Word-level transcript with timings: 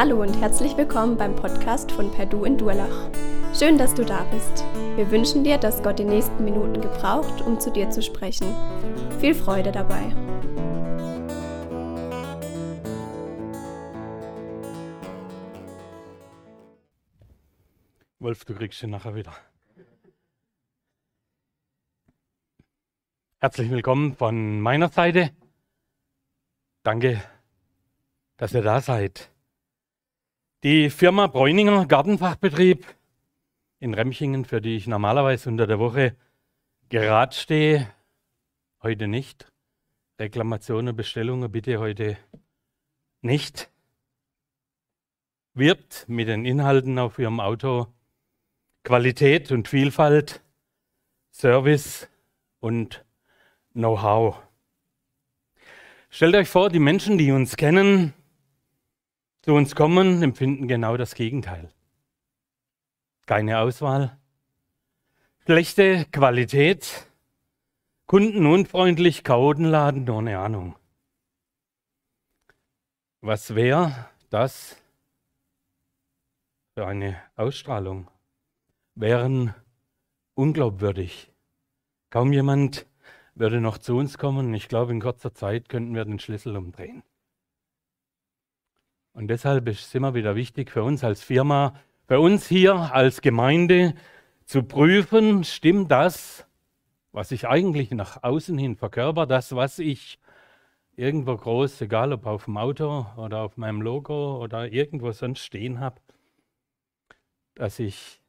Hallo 0.00 0.22
und 0.22 0.40
herzlich 0.40 0.78
willkommen 0.78 1.18
beim 1.18 1.36
Podcast 1.36 1.92
von 1.92 2.10
Perdu 2.10 2.46
in 2.46 2.56
Durlach. 2.56 3.10
Schön, 3.54 3.76
dass 3.76 3.92
du 3.92 4.02
da 4.02 4.24
bist. 4.32 4.64
Wir 4.96 5.10
wünschen 5.10 5.44
dir, 5.44 5.58
dass 5.58 5.82
Gott 5.82 5.98
die 5.98 6.04
nächsten 6.04 6.42
Minuten 6.42 6.80
gebraucht, 6.80 7.42
um 7.42 7.60
zu 7.60 7.70
dir 7.70 7.90
zu 7.90 8.00
sprechen. 8.00 8.46
Viel 9.20 9.34
Freude 9.34 9.70
dabei. 9.70 10.00
Wolf, 18.20 18.46
du 18.46 18.54
kriegst 18.54 18.82
ihn 18.82 18.88
nachher 18.88 19.14
wieder. 19.14 19.36
Herzlich 23.38 23.70
willkommen 23.70 24.14
von 24.16 24.62
meiner 24.62 24.88
Seite. 24.88 25.30
Danke, 26.84 27.22
dass 28.38 28.54
ihr 28.54 28.62
da 28.62 28.80
seid. 28.80 29.30
Die 30.62 30.90
Firma 30.90 31.26
Bräuninger 31.26 31.86
Gartenfachbetrieb 31.86 32.84
in 33.78 33.94
Remchingen, 33.94 34.44
für 34.44 34.60
die 34.60 34.76
ich 34.76 34.86
normalerweise 34.86 35.48
unter 35.48 35.66
der 35.66 35.78
Woche 35.78 36.14
gerade 36.90 37.34
stehe, 37.34 37.90
heute 38.82 39.08
nicht. 39.08 39.50
Reklamationen, 40.18 40.94
Bestellungen 40.94 41.50
bitte 41.50 41.78
heute 41.78 42.18
nicht. 43.22 43.70
Wirbt 45.54 46.04
mit 46.08 46.28
den 46.28 46.44
Inhalten 46.44 46.98
auf 46.98 47.18
ihrem 47.18 47.40
Auto 47.40 47.86
Qualität 48.84 49.50
und 49.52 49.66
Vielfalt, 49.66 50.42
Service 51.32 52.06
und 52.58 53.02
Know-how. 53.72 54.36
Stellt 56.10 56.34
euch 56.34 56.50
vor, 56.50 56.68
die 56.68 56.80
Menschen, 56.80 57.16
die 57.16 57.32
uns 57.32 57.56
kennen, 57.56 58.12
zu 59.42 59.54
uns 59.54 59.74
kommen, 59.74 60.22
empfinden 60.22 60.68
genau 60.68 60.96
das 60.96 61.14
Gegenteil. 61.14 61.70
Keine 63.26 63.58
Auswahl, 63.60 64.18
schlechte 65.44 66.04
Qualität, 66.06 67.06
kundenunfreundlich, 68.06 69.24
Chaotenladen 69.24 70.08
ohne 70.10 70.38
Ahnung. 70.38 70.76
Was 73.20 73.54
wäre 73.54 74.08
das 74.30 74.76
für 76.74 76.86
eine 76.86 77.20
Ausstrahlung? 77.36 78.10
Wären 78.94 79.54
unglaubwürdig. 80.34 81.30
Kaum 82.10 82.32
jemand 82.32 82.86
würde 83.34 83.60
noch 83.60 83.78
zu 83.78 83.96
uns 83.96 84.18
kommen. 84.18 84.52
Ich 84.54 84.68
glaube, 84.68 84.92
in 84.92 85.00
kurzer 85.00 85.32
Zeit 85.32 85.68
könnten 85.68 85.94
wir 85.94 86.04
den 86.04 86.18
Schlüssel 86.18 86.56
umdrehen. 86.56 87.02
Und 89.12 89.28
deshalb 89.28 89.68
ist 89.68 89.86
es 89.86 89.94
immer 89.94 90.14
wieder 90.14 90.36
wichtig 90.36 90.70
für 90.70 90.82
uns 90.82 91.02
als 91.04 91.22
Firma, 91.22 91.74
für 92.06 92.20
uns 92.20 92.46
hier 92.46 92.74
als 92.74 93.20
Gemeinde 93.20 93.94
zu 94.44 94.62
prüfen, 94.62 95.44
stimmt 95.44 95.90
das, 95.90 96.46
was 97.12 97.30
ich 97.32 97.48
eigentlich 97.48 97.90
nach 97.90 98.22
außen 98.22 98.56
hin 98.56 98.76
verkörper, 98.76 99.26
das, 99.26 99.54
was 99.54 99.78
ich 99.78 100.18
irgendwo 100.96 101.36
groß, 101.36 101.80
egal 101.80 102.12
ob 102.12 102.26
auf 102.26 102.44
dem 102.44 102.56
Auto 102.56 103.06
oder 103.16 103.42
auf 103.42 103.56
meinem 103.56 103.80
Logo 103.80 104.42
oder 104.42 104.70
irgendwo 104.70 105.12
sonst 105.12 105.40
stehen 105.40 105.80
habe, 105.80 106.00
dass 107.54 107.78
ich 107.78 108.20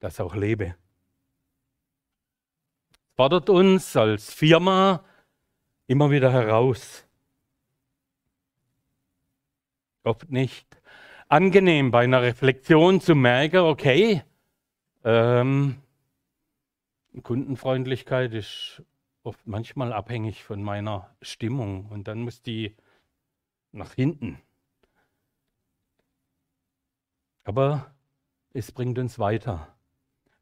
das 0.00 0.20
auch 0.20 0.34
lebe. 0.34 0.76
Es 2.90 3.16
fordert 3.16 3.48
uns 3.48 3.96
als 3.96 4.32
Firma 4.32 5.04
immer 5.86 6.10
wieder 6.10 6.32
heraus, 6.32 7.05
oft 10.06 10.30
nicht 10.30 10.80
angenehm 11.28 11.90
bei 11.90 12.04
einer 12.04 12.22
Reflexion 12.22 13.00
zu 13.00 13.14
merken, 13.14 13.58
okay, 13.58 14.22
ähm, 15.04 15.76
Kundenfreundlichkeit 17.22 18.32
ist 18.32 18.82
oft 19.22 19.46
manchmal 19.46 19.92
abhängig 19.92 20.44
von 20.44 20.62
meiner 20.62 21.10
Stimmung 21.20 21.86
und 21.86 22.08
dann 22.08 22.22
muss 22.22 22.42
die 22.42 22.74
nach 23.72 23.94
hinten. 23.94 24.40
Aber 27.44 27.90
es 28.52 28.72
bringt 28.72 28.98
uns 28.98 29.18
weiter, 29.18 29.68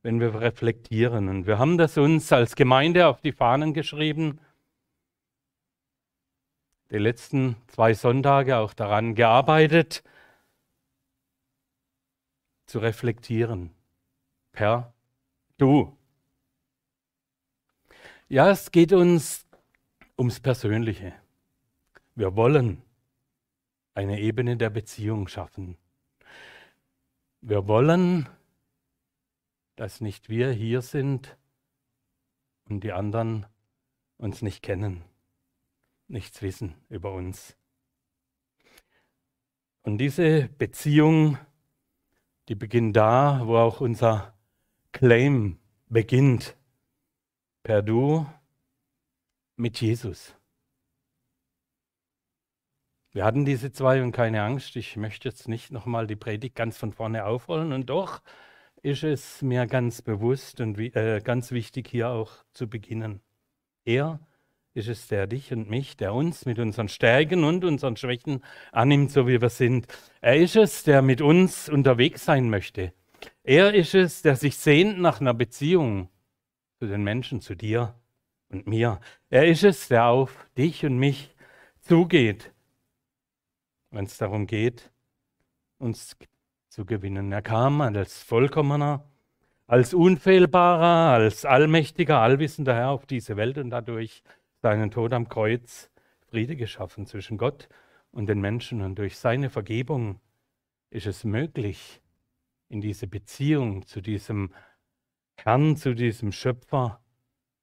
wenn 0.03 0.21
wir 0.21 0.41
reflektieren. 0.41 1.29
Und 1.29 1.47
wir 1.47 1.59
haben 1.59 1.79
das 1.79 1.99
uns 1.99 2.33
als 2.33 2.57
Gemeinde 2.57 3.07
auf 3.09 3.21
die 3.21 3.33
Fahnen 3.33 3.75
geschrieben, 3.75 4.41
die 6.91 6.99
letzten 6.99 7.57
zwei 7.69 7.95
Sonntage 7.95 8.57
auch 8.57 8.75
daran 8.75 9.15
gearbeitet, 9.15 10.03
zu 12.67 12.79
reflektieren. 12.79 13.71
Per 14.53 14.93
Du. 15.59 15.97
Ja, 18.29 18.51
es 18.51 18.71
geht 18.71 18.93
uns 18.93 19.47
ums 20.19 20.41
Persönliche. 20.41 21.15
Wir 22.15 22.35
wollen 22.37 22.83
eine 23.95 24.21
Ebene 24.21 24.57
der 24.57 24.71
Beziehung 24.71 25.29
schaffen. 25.29 25.77
Wir 27.41 27.69
wollen, 27.69 28.29
dass 29.77 30.01
nicht 30.01 30.29
wir 30.29 30.51
hier 30.53 30.83
sind 30.83 31.37
und 32.65 32.83
die 32.83 32.93
anderen 32.93 33.47
uns 34.17 34.43
nicht 34.43 34.63
kennen 34.63 35.05
nichts 36.09 36.43
wissen 36.43 36.75
über 36.89 37.13
uns. 37.13 37.57
Und 39.83 39.99
diese 39.99 40.49
Beziehung, 40.49 41.39
die 42.49 42.55
beginnt 42.55 42.97
da, 42.97 43.43
wo 43.47 43.57
auch 43.57 43.81
unser 43.81 44.35
Claim 44.93 45.59
beginnt, 45.89 46.57
per 47.63 47.83
Du 47.83 48.27
mit 49.57 49.81
Jesus. 49.81 50.35
Wir 53.13 53.25
hatten 53.25 53.45
diese 53.45 53.73
zwei 53.73 54.03
und 54.03 54.13
keine 54.13 54.43
Angst. 54.43 54.75
Ich 54.77 54.97
möchte 54.97 55.29
jetzt 55.29 55.49
nicht 55.49 55.71
nochmal 55.71 56.07
die 56.07 56.17
Predigt 56.17 56.57
ganz 56.57 56.77
von 56.77 56.93
vorne 56.93 57.25
aufrollen. 57.25 57.73
Und 57.73 57.89
doch 57.89 58.23
ist 58.83 59.05
es 59.05 59.41
mir 59.41 59.67
ganz 59.67 60.03
bewusst 60.03 60.61
und 60.61 60.79
äh, 60.79 61.21
ganz 61.23 61.53
wichtig, 61.53 61.89
hier 61.89 62.09
auch 62.11 62.33
zu 62.53 62.69
beginnen. 62.69 63.23
Er 63.85 64.19
ist 64.75 64.89
es 64.89 65.07
der 65.07 65.27
dich 65.29 65.53
und 65.53 65.71
mich, 65.71 65.97
der 65.97 66.13
uns 66.13 66.47
mit 66.47 66.59
unseren 66.59 66.89
Stärken 66.89 67.45
und 67.45 67.65
unseren 67.65 67.97
Schwächen 67.97 68.43
annimmt, 68.73 69.13
so 69.13 69.29
wie 69.29 69.41
wir 69.41 69.49
sind. 69.49 69.87
Er 70.21 70.37
ist 70.37 70.57
es, 70.57 70.83
der 70.83 71.01
mit 71.01 71.21
uns 71.21 71.69
unterwegs 71.69 72.25
sein 72.25 72.51
möchte. 72.51 72.93
Er 73.45 73.73
ist 73.73 73.95
es, 73.95 74.23
der 74.23 74.37
sich 74.37 74.57
sehnt 74.57 74.99
nach 74.99 75.21
einer 75.21 75.33
Beziehung 75.33 76.09
zu 76.81 76.87
den 76.87 77.05
Menschen, 77.05 77.41
zu 77.41 77.55
dir 77.55 77.95
und 78.49 78.67
mir. 78.67 79.01
Er 79.31 79.47
ist 79.47 79.63
es, 79.63 79.89
der 79.89 80.07
auf 80.07 80.49
dich 80.59 80.85
und 80.85 80.99
mich 80.99 81.35
zugeht, 81.81 82.53
wenn 83.91 84.07
es 84.07 84.19
darum 84.19 84.47
geht, 84.47 84.91
uns 85.79 86.17
zu 86.69 86.85
gewinnen. 86.85 87.31
Er 87.31 87.43
kam 87.43 87.81
als 87.81 88.23
vollkommener, 88.25 89.05
als 89.69 89.95
unfehlbarer, 89.95 91.15
als 91.15 91.45
allmächtiger, 91.45 92.19
allwissender 92.19 92.75
Herr 92.75 92.91
auf 92.91 93.07
diese 93.07 93.37
Welt 93.37 93.57
und 93.59 93.71
dadurch 93.71 94.25
seinen 94.65 94.91
Tod 94.91 95.13
am 95.13 95.29
Kreuz 95.29 95.91
Friede 96.27 96.57
geschaffen 96.57 97.05
zwischen 97.05 97.37
Gott 97.37 97.69
und 98.13 98.31
den 98.31 98.41
Menschen. 98.41 98.81
Und 98.81 98.99
durch 98.99 99.19
seine 99.19 99.51
Vergebung 99.51 100.23
ist 100.89 101.07
es 101.07 101.23
möglich, 101.23 102.01
in 102.71 102.81
diese 102.81 103.07
Beziehung 103.07 103.87
zu 103.87 104.01
diesem 104.01 104.55
Herrn, 105.37 105.77
zu 105.77 105.93
diesem 105.93 106.33
Schöpfer 106.33 107.03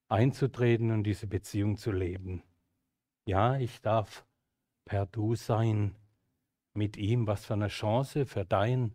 einzutreten 0.10 0.92
und 0.92 1.02
diese 1.02 1.26
Beziehung 1.26 1.78
zu 1.78 1.92
leben. 1.92 2.44
Ja, 3.26 3.58
ich 3.58 3.82
darf 3.82 4.24
per 4.86 5.08
Du 5.08 5.34
sein 5.34 5.96
mit 6.76 6.98
ihm. 6.98 7.26
Was 7.26 7.48
für 7.48 7.56
eine 7.56 7.70
Chance 7.70 8.28
für 8.28 8.46
dein 8.46 8.94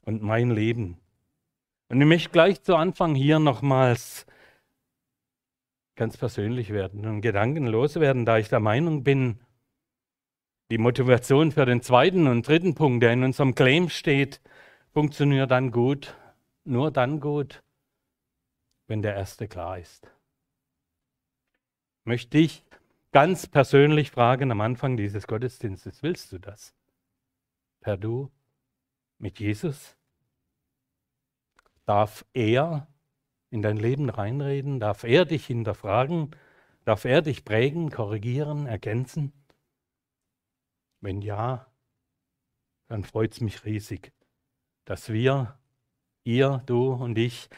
und 0.00 0.20
mein 0.20 0.50
Leben. 0.50 0.98
Und 1.90 2.00
ich 2.00 2.08
möchte 2.08 2.30
gleich 2.30 2.60
zu 2.64 2.74
Anfang 2.74 3.14
hier 3.14 3.38
nochmals 3.38 4.26
ganz 5.96 6.16
persönlich 6.16 6.70
werden 6.70 7.06
und 7.06 7.22
Gedanken 7.22 7.66
loswerden, 7.66 8.24
da 8.24 8.38
ich 8.38 8.48
der 8.48 8.60
Meinung 8.60 9.02
bin, 9.02 9.40
die 10.70 10.78
Motivation 10.78 11.52
für 11.52 11.64
den 11.64 11.80
zweiten 11.80 12.26
und 12.26 12.46
dritten 12.46 12.74
Punkt, 12.74 13.02
der 13.02 13.12
in 13.12 13.24
unserem 13.24 13.54
Claim 13.54 13.88
steht, 13.88 14.40
funktioniert 14.92 15.50
dann 15.50 15.70
gut, 15.70 16.14
nur 16.64 16.90
dann 16.90 17.20
gut, 17.20 17.62
wenn 18.86 19.02
der 19.02 19.14
erste 19.14 19.48
klar 19.48 19.78
ist. 19.78 20.10
Möchte 22.04 22.38
ich 22.38 22.62
ganz 23.12 23.46
persönlich 23.46 24.10
fragen 24.10 24.50
am 24.50 24.60
Anfang 24.60 24.96
dieses 24.96 25.26
Gottesdienstes, 25.26 26.02
willst 26.02 26.32
du 26.32 26.38
das? 26.38 26.74
Per 27.80 27.96
Du 27.96 28.30
mit 29.18 29.38
Jesus? 29.38 29.96
Darf 31.84 32.24
er 32.34 32.88
in 33.56 33.62
dein 33.62 33.78
Leben 33.78 34.10
reinreden? 34.10 34.80
Darf 34.80 35.02
er 35.02 35.24
dich 35.24 35.46
hinterfragen? 35.46 36.36
Darf 36.84 37.06
er 37.06 37.22
dich 37.22 37.44
prägen, 37.44 37.90
korrigieren, 37.90 38.66
ergänzen? 38.66 39.32
Wenn 41.00 41.22
ja, 41.22 41.66
dann 42.86 43.02
freut 43.02 43.32
es 43.32 43.40
mich 43.40 43.64
riesig, 43.64 44.12
dass 44.84 45.08
wir, 45.08 45.58
ihr, 46.22 46.62
du 46.66 46.92
und 46.92 47.16
ich, 47.16 47.48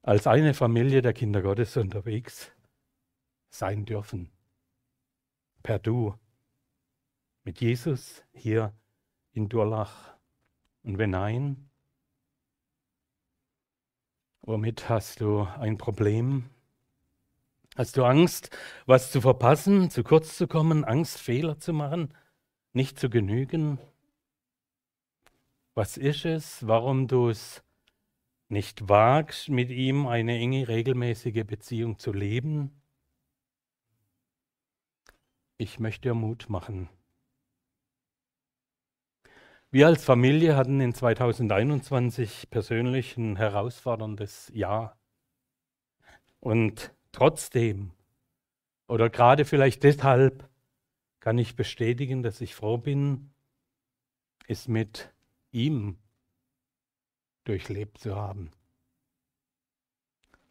als 0.00 0.26
eine 0.26 0.54
Familie 0.54 1.02
der 1.02 1.12
Kinder 1.12 1.42
Gottes 1.42 1.76
unterwegs 1.76 2.50
sein 3.50 3.84
dürfen. 3.84 4.30
Per 5.62 5.78
Du. 5.78 6.14
Mit 7.44 7.60
Jesus 7.60 8.24
hier 8.32 8.72
in 9.32 9.48
Durlach. 9.48 10.16
Und 10.84 10.96
wenn 10.98 11.10
nein, 11.10 11.70
womit 14.42 14.88
hast 14.88 15.20
du 15.20 15.46
ein 15.58 15.78
Problem? 15.78 16.50
Hast 17.76 17.96
du 17.96 18.04
Angst, 18.04 18.50
was 18.84 19.10
zu 19.10 19.20
verpassen, 19.20 19.88
zu 19.88 20.04
kurz 20.04 20.36
zu 20.36 20.46
kommen, 20.46 20.84
Angst, 20.84 21.18
Fehler 21.18 21.58
zu 21.58 21.72
machen, 21.72 22.12
nicht 22.74 22.98
zu 22.98 23.08
genügen? 23.08 23.78
Was 25.74 25.96
ist 25.96 26.26
es, 26.26 26.66
warum 26.66 27.08
du 27.08 27.30
es 27.30 27.62
nicht 28.48 28.90
wagst, 28.90 29.48
mit 29.48 29.70
ihm 29.70 30.06
eine 30.06 30.36
enge, 30.36 30.68
regelmäßige 30.68 31.44
Beziehung 31.46 31.98
zu 31.98 32.12
leben? 32.12 32.82
Ich 35.56 35.78
möchte 35.78 36.10
dir 36.10 36.14
Mut 36.14 36.50
machen. 36.50 36.90
Wir 39.74 39.86
als 39.86 40.04
Familie 40.04 40.54
hatten 40.54 40.82
in 40.82 40.92
2021 40.92 42.50
persönlich 42.50 43.16
ein 43.16 43.36
herausforderndes 43.36 44.50
Jahr. 44.52 44.98
Und 46.40 46.92
trotzdem, 47.10 47.92
oder 48.86 49.08
gerade 49.08 49.46
vielleicht 49.46 49.82
deshalb, 49.82 50.46
kann 51.20 51.38
ich 51.38 51.56
bestätigen, 51.56 52.22
dass 52.22 52.42
ich 52.42 52.54
froh 52.54 52.76
bin, 52.76 53.32
es 54.46 54.68
mit 54.68 55.10
ihm 55.52 55.96
durchlebt 57.44 57.96
zu 57.96 58.14
haben. 58.14 58.50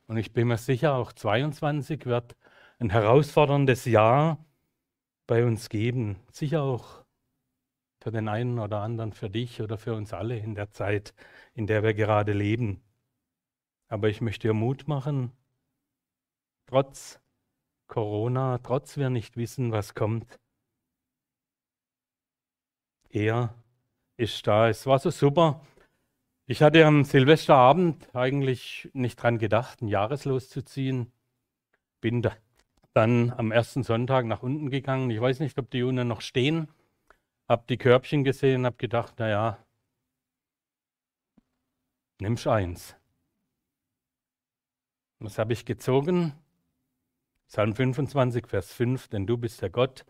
Und 0.08 0.18
ich 0.18 0.34
bin 0.34 0.48
mir 0.48 0.58
sicher, 0.58 0.96
auch 0.96 1.14
22 1.14 2.08
wird 2.08 2.36
ein 2.80 2.90
herausforderndes 2.90 3.86
Jahr 3.86 4.44
bei 5.28 5.46
uns 5.46 5.70
geben. 5.70 6.16
Sicher 6.32 6.64
auch 6.64 7.01
für 8.02 8.12
den 8.12 8.28
einen 8.28 8.60
oder 8.60 8.80
anderen, 8.82 9.14
für 9.14 9.30
dich 9.30 9.62
oder 9.62 9.78
für 9.78 9.94
uns 9.94 10.14
alle 10.14 10.38
in 10.38 10.56
der 10.56 10.72
Zeit, 10.72 11.14
in 11.54 11.68
der 11.68 11.84
wir 11.84 11.94
gerade 11.94 12.34
leben. 12.34 12.82
Aber 13.88 14.10
ich 14.10 14.22
möchte 14.22 14.48
dir 14.48 14.54
Mut 14.54 14.88
machen, 14.88 15.32
trotz 16.66 17.20
Corona, 17.88 18.58
trotz 18.60 18.98
wir 18.98 19.10
nicht 19.10 19.38
wissen, 19.38 19.72
was 19.72 19.94
kommt. 19.94 20.40
Er 23.10 23.54
ist 24.18 24.48
da. 24.48 24.70
Es 24.70 24.86
war 24.86 24.98
so 24.98 25.12
super. 25.12 25.62
Ich 26.46 26.62
hatte 26.62 26.86
am 26.86 27.04
Silvesterabend 27.04 28.16
eigentlich 28.16 28.90
nicht 28.94 29.22
dran 29.22 29.38
gedacht, 29.38 29.82
ein 29.82 29.88
Jahreslos 29.88 30.50
zu 30.50 30.64
ziehen. 30.64 31.12
Bin 32.00 32.22
da 32.22 32.36
dann 32.94 33.32
am 33.32 33.52
ersten 33.52 33.84
Sonntag 33.84 34.26
nach 34.26 34.44
unten 34.44 34.70
gegangen. 34.70 35.10
Ich 35.12 35.22
weiß 35.22 35.40
nicht, 35.40 35.58
ob 35.60 35.70
die 35.70 35.84
unten 35.84 36.08
noch 36.08 36.22
stehen. 36.22 36.68
Hab 37.52 37.68
die 37.68 37.76
Körbchen 37.76 38.24
gesehen, 38.24 38.66
hab 38.66 38.78
gedacht, 38.80 39.20
naja, 39.20 39.58
nimmst 42.22 42.48
eins. 42.48 42.96
Was 45.20 45.38
habe 45.38 45.52
ich 45.52 45.66
gezogen? 45.66 46.32
Psalm 47.50 47.76
25, 47.76 48.48
Vers 48.48 48.72
5, 48.72 49.10
denn 49.10 49.28
du 49.28 49.38
bist 49.38 49.62
der 49.62 49.70
Gott, 49.70 50.06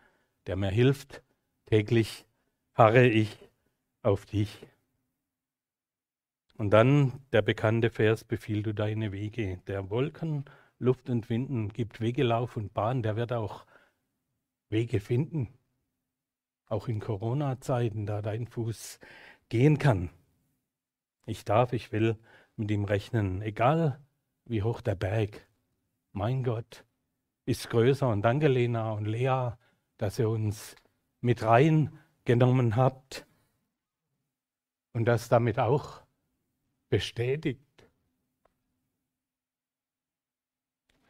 der 0.46 0.54
mir 0.54 0.70
hilft. 0.70 1.24
Täglich 1.66 2.26
harre 2.74 3.08
ich 3.08 3.36
auf 4.02 4.24
dich. 4.24 4.64
Und 6.58 6.70
dann 6.70 7.24
der 7.32 7.42
bekannte 7.42 7.90
Vers, 7.90 8.22
befiehl 8.22 8.62
du 8.62 8.72
deine 8.72 9.10
Wege. 9.10 9.60
Der 9.66 9.90
Wolken, 9.90 10.44
Luft 10.78 11.10
und 11.10 11.28
Winden 11.28 11.72
gibt 11.72 12.00
Wegelauf 12.00 12.56
und 12.56 12.72
Bahn, 12.72 13.02
der 13.02 13.16
wird 13.16 13.32
auch 13.32 13.66
Wege 14.68 15.00
finden. 15.00 15.52
Auch 16.72 16.88
in 16.88 17.00
Corona-Zeiten, 17.00 18.06
da 18.06 18.22
dein 18.22 18.46
Fuß 18.46 18.98
gehen 19.50 19.76
kann. 19.76 20.08
Ich 21.26 21.44
darf, 21.44 21.74
ich 21.74 21.92
will 21.92 22.16
mit 22.56 22.70
ihm 22.70 22.86
rechnen, 22.86 23.42
egal 23.42 24.00
wie 24.46 24.62
hoch 24.62 24.80
der 24.80 24.94
Berg. 24.94 25.46
Mein 26.12 26.42
Gott 26.42 26.86
ist 27.44 27.68
größer 27.68 28.08
und 28.08 28.22
danke 28.22 28.48
Lena 28.48 28.92
und 28.92 29.04
Lea, 29.04 29.50
dass 29.98 30.18
ihr 30.18 30.30
uns 30.30 30.74
mit 31.20 31.42
reingenommen 31.42 32.74
habt 32.74 33.26
und 34.94 35.04
das 35.04 35.28
damit 35.28 35.58
auch 35.58 36.00
bestätigt. 36.88 37.86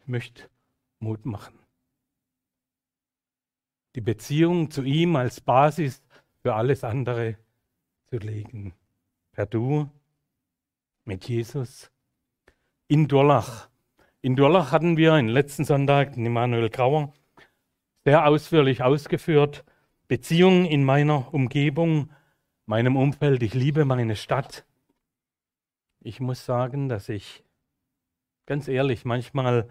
Ich 0.01 0.09
möchte 0.09 0.51
Mut 0.99 1.25
machen. 1.25 1.62
Die 3.95 4.01
Beziehung 4.01 4.71
zu 4.71 4.83
ihm 4.83 5.17
als 5.17 5.41
Basis 5.41 6.03
für 6.43 6.55
alles 6.55 6.85
andere 6.85 7.37
zu 8.07 8.17
legen. 8.17 8.75
Per 9.33 9.47
Du 9.47 9.91
mit 11.05 11.29
Jesus 11.29 11.91
in 12.89 13.09
Durlach. 13.09 13.69
In 14.21 14.37
Durlach 14.37 14.73
hatten 14.73 14.97
wir 14.97 15.17
den 15.17 15.29
letzten 15.29 15.65
Sonntag 15.65 16.15
den 16.15 16.27
Immanuel 16.27 16.71
Grauer 16.71 17.13
sehr 18.05 18.27
ausführlich 18.27 18.83
ausgeführt. 18.83 19.65
Beziehungen 20.09 20.67
in 20.67 20.85
meiner 20.85 21.33
Umgebung 21.33 22.11
meinem 22.67 22.97
Umfeld. 22.97 23.43
Ich 23.43 23.55
liebe 23.55 23.85
meine 23.85 24.17
Stadt. 24.17 24.65
Ich 26.01 26.21
muss 26.21 26.45
sagen, 26.45 26.89
dass 26.89 27.09
ich 27.09 27.45
ganz 28.47 28.69
ehrlich 28.69 29.05
manchmal 29.05 29.69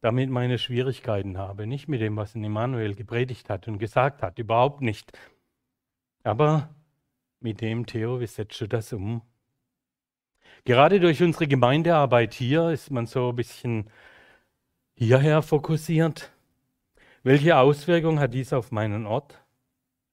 damit 0.00 0.30
meine 0.30 0.58
Schwierigkeiten 0.58 1.38
habe. 1.38 1.66
Nicht 1.66 1.88
mit 1.88 2.00
dem, 2.00 2.16
was 2.16 2.34
Immanuel 2.34 2.94
gepredigt 2.94 3.50
hat 3.50 3.68
und 3.68 3.78
gesagt 3.78 4.22
hat, 4.22 4.38
überhaupt 4.38 4.80
nicht. 4.80 5.12
Aber 6.22 6.68
mit 7.40 7.60
dem, 7.60 7.86
Theo, 7.86 8.20
wie 8.20 8.26
setzt 8.26 8.60
du 8.60 8.66
das 8.66 8.92
um? 8.92 9.22
Gerade 10.64 11.00
durch 11.00 11.22
unsere 11.22 11.46
Gemeindearbeit 11.46 12.34
hier 12.34 12.70
ist 12.70 12.90
man 12.90 13.06
so 13.06 13.30
ein 13.30 13.36
bisschen 13.36 13.90
hierher 14.94 15.42
fokussiert. 15.42 16.32
Welche 17.22 17.56
Auswirkungen 17.56 18.20
hat 18.20 18.34
dies 18.34 18.52
auf 18.52 18.70
meinen 18.70 19.06
Ort, 19.06 19.42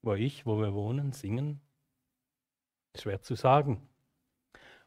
wo 0.02 0.14
ich, 0.14 0.46
wo 0.46 0.60
wir 0.60 0.74
wohnen, 0.74 1.12
singen? 1.12 1.62
Schwer 2.96 3.22
zu 3.22 3.36
sagen. 3.36 3.88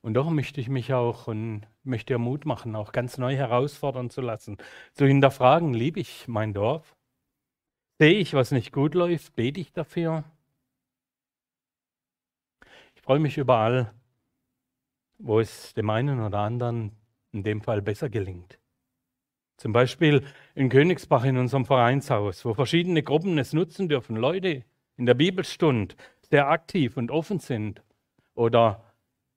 Und 0.00 0.14
doch 0.14 0.30
möchte 0.30 0.60
ich 0.60 0.68
mich 0.68 0.92
auch 0.94 1.26
und 1.26 1.66
möchte 1.82 2.14
dir 2.14 2.18
Mut 2.18 2.44
machen, 2.46 2.76
auch 2.76 2.92
ganz 2.92 3.18
neu 3.18 3.34
herausfordern 3.34 4.10
zu 4.10 4.20
lassen, 4.20 4.56
zu 4.94 5.06
hinterfragen, 5.06 5.74
liebe 5.74 6.00
ich 6.00 6.28
mein 6.28 6.54
Dorf? 6.54 6.96
Sehe 7.98 8.18
ich, 8.18 8.32
was 8.34 8.52
nicht 8.52 8.72
gut 8.72 8.94
läuft? 8.94 9.34
Bete 9.34 9.60
ich 9.60 9.72
dafür? 9.72 10.24
Ich 12.94 13.02
freue 13.02 13.18
mich 13.18 13.38
überall, 13.38 13.92
wo 15.18 15.40
es 15.40 15.74
dem 15.74 15.90
einen 15.90 16.20
oder 16.20 16.38
anderen 16.38 16.92
in 17.32 17.42
dem 17.42 17.60
Fall 17.60 17.82
besser 17.82 18.08
gelingt. 18.08 18.58
Zum 19.56 19.72
Beispiel 19.72 20.24
in 20.54 20.68
Königsbach 20.68 21.24
in 21.24 21.36
unserem 21.36 21.66
Vereinshaus, 21.66 22.44
wo 22.44 22.54
verschiedene 22.54 23.02
Gruppen 23.02 23.36
es 23.38 23.52
nutzen 23.52 23.88
dürfen, 23.88 24.14
Leute 24.14 24.64
in 24.96 25.06
der 25.06 25.14
Bibelstunde 25.14 25.96
sehr 26.22 26.48
aktiv 26.48 26.96
und 26.96 27.10
offen 27.10 27.40
sind 27.40 27.82
oder 28.34 28.87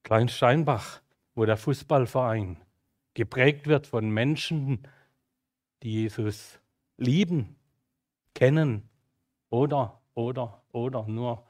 Kleinsteinbach, 0.04 1.02
wo 1.36 1.46
der 1.46 1.58
Fußballverein 1.58 2.58
geprägt 3.14 3.68
wird 3.68 3.88
von 3.88 4.10
Menschen, 4.10 4.88
die 5.84 5.94
Jesus 6.04 6.60
lieben, 6.98 7.56
kennen 8.34 8.90
oder, 9.50 10.02
oder, 10.14 10.64
oder 10.72 11.08
nur 11.08 11.46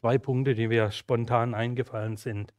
zwei 0.00 0.18
Punkte, 0.18 0.54
die 0.54 0.68
mir 0.68 0.90
spontan 0.90 1.54
eingefallen 1.54 2.16
sind. 2.16 2.54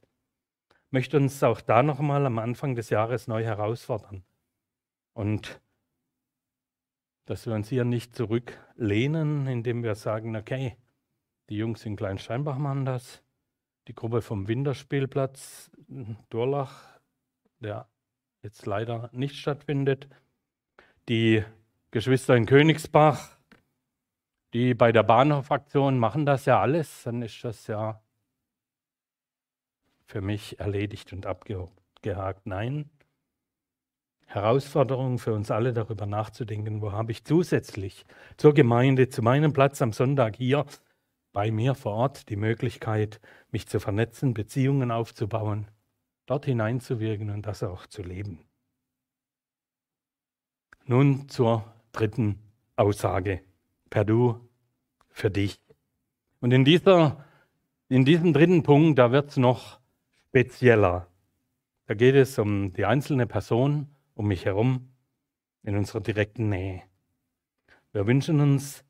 Ich 0.87 0.91
möchte 0.91 1.17
uns 1.17 1.41
auch 1.43 1.61
da 1.61 1.83
nochmal 1.83 2.25
am 2.25 2.39
Anfang 2.39 2.75
des 2.75 2.89
Jahres 2.89 3.27
neu 3.27 3.43
herausfordern. 3.43 4.23
Und 5.13 5.61
dass 7.25 7.45
wir 7.45 7.53
uns 7.53 7.69
hier 7.69 7.85
nicht 7.85 8.15
zurücklehnen, 8.15 9.45
indem 9.47 9.83
wir 9.83 9.95
sagen, 9.95 10.35
okay, 10.35 10.77
die 11.49 11.57
Jungs 11.57 11.85
in 11.85 11.95
Kleinsteinbach 11.95 12.57
machen 12.57 12.85
das, 12.85 13.21
die 13.89 13.95
Gruppe 13.95 14.21
vom 14.21 14.47
Winterspielplatz 14.47 15.71
Durlach, 16.29 16.99
der 17.59 17.89
jetzt 18.43 18.67
leider 18.67 19.09
nicht 19.13 19.35
stattfindet, 19.35 20.07
die 21.09 21.43
Geschwister 21.89 22.35
in 22.35 22.45
Königsbach, 22.45 23.35
die 24.53 24.75
bei 24.75 24.91
der 24.91 25.01
Bahnhofaktion 25.01 25.97
machen 25.97 26.27
das 26.27 26.45
ja 26.45 26.61
alles, 26.61 27.01
dann 27.03 27.23
ist 27.23 27.43
das 27.43 27.65
ja 27.65 27.99
für 30.05 30.21
mich 30.21 30.59
erledigt 30.59 31.11
und 31.11 31.25
abgehakt. 31.25 32.45
Nein, 32.45 32.91
Herausforderung 34.27 35.17
für 35.17 35.33
uns 35.33 35.49
alle 35.49 35.73
darüber 35.73 36.05
nachzudenken, 36.05 36.83
wo 36.83 36.91
habe 36.91 37.11
ich 37.11 37.25
zusätzlich 37.25 38.05
zur 38.37 38.53
Gemeinde, 38.53 39.09
zu 39.09 39.23
meinem 39.23 39.51
Platz 39.51 39.81
am 39.81 39.93
Sonntag 39.93 40.35
hier 40.35 40.67
bei 41.31 41.51
mir 41.51 41.75
vor 41.75 41.93
Ort 41.93 42.29
die 42.29 42.35
Möglichkeit, 42.35 43.19
mich 43.51 43.67
zu 43.67 43.79
vernetzen, 43.79 44.33
Beziehungen 44.33 44.91
aufzubauen, 44.91 45.67
dort 46.25 46.45
hineinzuwirken 46.45 47.29
und 47.29 47.45
das 47.45 47.63
auch 47.63 47.87
zu 47.87 48.01
leben. 48.01 48.39
Nun 50.85 51.29
zur 51.29 51.71
dritten 51.91 52.39
Aussage. 52.75 53.41
Per 53.89 54.05
Du, 54.05 54.49
für 55.09 55.29
dich. 55.29 55.59
Und 56.39 56.51
in, 56.51 56.63
dieser, 56.63 57.25
in 57.89 58.05
diesem 58.05 58.33
dritten 58.33 58.63
Punkt, 58.63 58.97
da 58.99 59.11
wird 59.11 59.31
es 59.31 59.37
noch 59.37 59.79
spezieller. 60.27 61.07
Da 61.87 61.95
geht 61.95 62.15
es 62.15 62.37
um 62.37 62.73
die 62.73 62.85
einzelne 62.85 63.27
Person 63.27 63.95
um 64.13 64.27
mich 64.27 64.45
herum 64.45 64.89
in 65.63 65.75
unserer 65.75 66.01
direkten 66.01 66.49
Nähe. 66.49 66.83
Wir 67.91 68.05
wünschen 68.05 68.39
uns, 68.39 68.83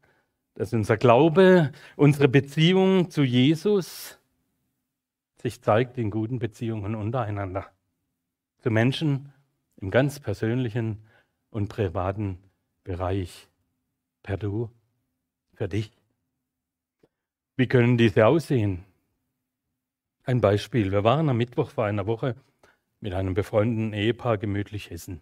dass 0.59 0.73
unser 0.73 0.97
Glaube, 0.97 1.71
unsere 1.95 2.27
Beziehung 2.27 3.09
zu 3.09 3.23
Jesus 3.23 4.19
sich 5.41 5.61
zeigt 5.61 5.97
in 5.97 6.11
guten 6.11 6.37
Beziehungen 6.37 6.95
untereinander. 6.95 7.71
Zu 8.57 8.69
Menschen 8.69 9.31
im 9.77 9.89
ganz 9.89 10.19
persönlichen 10.19 11.01
und 11.49 11.69
privaten 11.69 12.39
Bereich. 12.83 13.47
Per 14.21 14.35
Du, 14.35 14.69
für 15.53 15.69
dich. 15.69 15.93
Wie 17.55 17.67
können 17.67 17.97
diese 17.97 18.27
aussehen? 18.27 18.83
Ein 20.25 20.41
Beispiel. 20.41 20.91
Wir 20.91 21.05
waren 21.05 21.29
am 21.29 21.37
Mittwoch 21.37 21.69
vor 21.69 21.85
einer 21.85 22.05
Woche 22.05 22.35
mit 22.99 23.13
einem 23.13 23.33
befreundeten 23.33 23.93
Ehepaar 23.93 24.37
gemütlich 24.37 24.91
essen. 24.91 25.21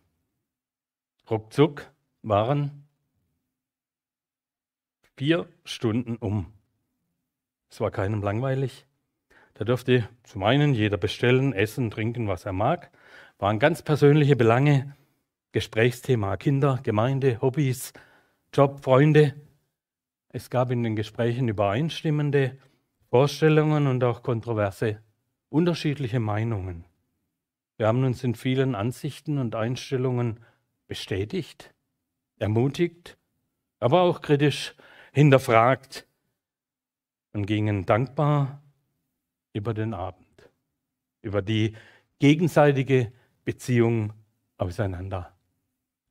Ruckzuck 1.30 1.92
waren 2.24 2.87
vier 5.18 5.50
Stunden 5.66 6.16
um. 6.16 6.54
Es 7.70 7.82
war 7.82 7.90
keinem 7.90 8.22
langweilig. 8.22 8.86
Da 9.56 9.66
durfte 9.66 10.08
zum 10.24 10.44
einen 10.44 10.76
jeder 10.76 10.98
bestellen, 10.98 11.54
essen, 11.54 11.90
trinken, 11.90 12.28
was 12.28 12.46
er 12.46 12.54
mag. 12.54 12.92
Waren 13.40 13.58
ganz 13.58 13.82
persönliche 13.82 14.36
Belange, 14.36 14.96
Gesprächsthema 15.52 16.38
Kinder, 16.38 16.80
Gemeinde, 16.84 17.42
Hobbys, 17.42 17.94
Job, 18.54 18.84
Freunde. 18.84 19.34
Es 20.30 20.52
gab 20.52 20.70
in 20.70 20.84
den 20.84 20.96
Gesprächen 20.96 21.48
übereinstimmende 21.48 22.58
Vorstellungen 23.10 23.88
und 23.88 24.04
auch 24.04 24.22
kontroverse, 24.22 25.02
unterschiedliche 25.50 26.20
Meinungen. 26.20 26.86
Wir 27.78 27.88
haben 27.88 28.04
uns 28.04 28.24
in 28.24 28.36
vielen 28.36 28.76
Ansichten 28.76 29.40
und 29.40 29.56
Einstellungen 29.56 30.42
bestätigt, 30.88 31.74
ermutigt, 32.38 33.18
aber 33.80 34.02
auch 34.02 34.22
kritisch 34.22 34.76
hinterfragt 35.18 36.06
und 37.34 37.48
gingen 37.48 37.88
dankbar 37.88 38.62
über 39.52 39.74
den 39.74 39.96
Abend, 39.96 40.52
über 41.24 41.42
die 41.42 41.76
gegenseitige 42.20 43.12
Beziehung 43.44 44.14
auseinander. 44.60 45.36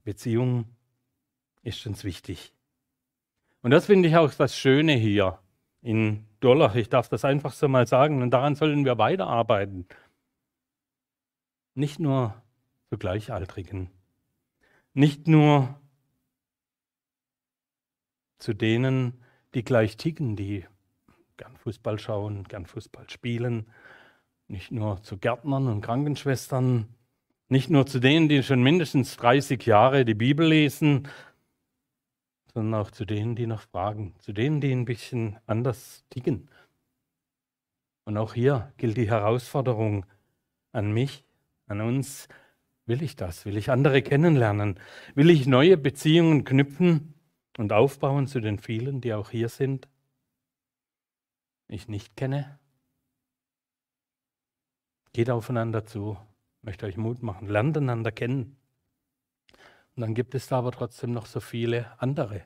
Beziehung 0.02 0.64
ist 1.62 1.86
uns 1.86 2.02
wichtig. 2.02 2.52
Und 3.62 3.70
das 3.70 3.86
finde 3.86 4.08
ich 4.08 4.16
auch 4.16 4.34
das 4.34 4.56
Schöne 4.56 4.94
hier 4.94 5.38
in 5.82 6.26
Dollach. 6.40 6.75
Ich 6.75 6.88
darf 6.88 7.08
das 7.08 7.25
einfach 7.25 7.52
so 7.52 7.68
mal 7.68 7.86
sagen. 7.86 8.22
Und 8.22 8.32
daran 8.32 8.56
sollen 8.56 8.84
wir 8.84 8.98
weiterarbeiten. 8.98 9.86
Nicht 11.75 12.00
nur 12.00 12.34
zu 12.90 12.98
Gleichaltrigen, 12.98 13.88
nicht 14.94 15.28
nur 15.28 15.80
zu 18.46 18.54
denen, 18.54 19.14
die 19.54 19.64
gleich 19.64 19.96
ticken, 19.96 20.36
die 20.36 20.64
gern 21.36 21.56
Fußball 21.56 21.98
schauen, 21.98 22.44
gern 22.44 22.64
Fußball 22.64 23.10
spielen, 23.10 23.66
nicht 24.46 24.70
nur 24.70 25.02
zu 25.02 25.18
Gärtnern 25.18 25.66
und 25.66 25.80
Krankenschwestern, 25.80 26.86
nicht 27.48 27.70
nur 27.70 27.86
zu 27.86 27.98
denen, 27.98 28.28
die 28.28 28.44
schon 28.44 28.62
mindestens 28.62 29.16
30 29.16 29.66
Jahre 29.66 30.04
die 30.04 30.14
Bibel 30.14 30.46
lesen, 30.46 31.08
sondern 32.54 32.80
auch 32.80 32.92
zu 32.92 33.04
denen, 33.04 33.34
die 33.34 33.48
noch 33.48 33.62
fragen, 33.62 34.14
zu 34.20 34.32
denen, 34.32 34.60
die 34.60 34.70
ein 34.70 34.84
bisschen 34.84 35.40
anders 35.46 36.04
ticken. 36.08 36.48
Und 38.04 38.16
auch 38.16 38.34
hier 38.34 38.72
gilt 38.76 38.96
die 38.96 39.10
Herausforderung 39.10 40.06
an 40.70 40.92
mich, 40.92 41.24
an 41.66 41.80
uns, 41.80 42.28
will 42.84 43.02
ich 43.02 43.16
das? 43.16 43.44
Will 43.44 43.56
ich 43.56 43.72
andere 43.72 44.02
kennenlernen? 44.02 44.78
Will 45.16 45.30
ich 45.30 45.48
neue 45.48 45.76
Beziehungen 45.76 46.44
knüpfen 46.44 47.15
und 47.58 47.72
aufbauen 47.72 48.26
zu 48.26 48.40
den 48.40 48.58
vielen, 48.58 49.00
die 49.00 49.14
auch 49.14 49.30
hier 49.30 49.48
sind, 49.48 49.88
ich 51.68 51.88
nicht 51.88 52.16
kenne? 52.16 52.58
Geht 55.12 55.30
aufeinander 55.30 55.84
zu, 55.84 56.18
möchte 56.62 56.86
euch 56.86 56.96
Mut 56.96 57.22
machen, 57.22 57.48
lernt 57.48 57.76
einander 57.76 58.12
kennen. 58.12 58.56
Und 59.94 60.02
dann 60.02 60.14
gibt 60.14 60.34
es 60.34 60.46
da 60.48 60.58
aber 60.58 60.72
trotzdem 60.72 61.12
noch 61.12 61.26
so 61.26 61.40
viele 61.40 61.98
andere, 62.00 62.44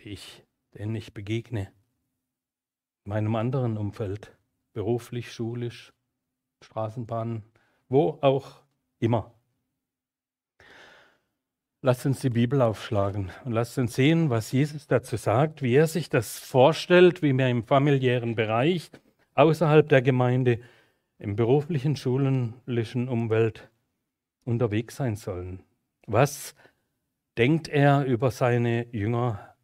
die 0.00 0.10
ich, 0.10 0.44
denen 0.74 0.94
ich 0.94 1.12
begegne. 1.12 1.72
In 3.04 3.10
meinem 3.10 3.34
anderen 3.34 3.76
Umfeld, 3.76 4.36
beruflich, 4.72 5.32
schulisch, 5.32 5.92
Straßenbahn, 6.62 7.42
wo 7.88 8.18
auch 8.22 8.62
immer. 9.00 9.33
Lasst 11.86 12.06
uns 12.06 12.20
die 12.20 12.30
Bibel 12.30 12.62
aufschlagen 12.62 13.30
und 13.44 13.52
lasst 13.52 13.76
uns 13.76 13.94
sehen, 13.94 14.30
was 14.30 14.52
Jesus 14.52 14.86
dazu 14.86 15.18
sagt, 15.18 15.60
wie 15.60 15.74
er 15.74 15.86
sich 15.86 16.08
das 16.08 16.38
vorstellt, 16.38 17.20
wie 17.20 17.34
wir 17.34 17.46
im 17.48 17.62
familiären 17.62 18.36
Bereich, 18.36 18.90
außerhalb 19.34 19.86
der 19.86 20.00
Gemeinde, 20.00 20.60
im 21.18 21.36
beruflichen, 21.36 21.94
schulischen 21.94 23.06
Umwelt 23.10 23.68
unterwegs 24.46 24.96
sein 24.96 25.16
sollen. 25.16 25.62
Was 26.06 26.54
denkt 27.36 27.68
er 27.68 28.06
über 28.06 28.30
seine 28.30 28.86
Jünger? 28.90 29.54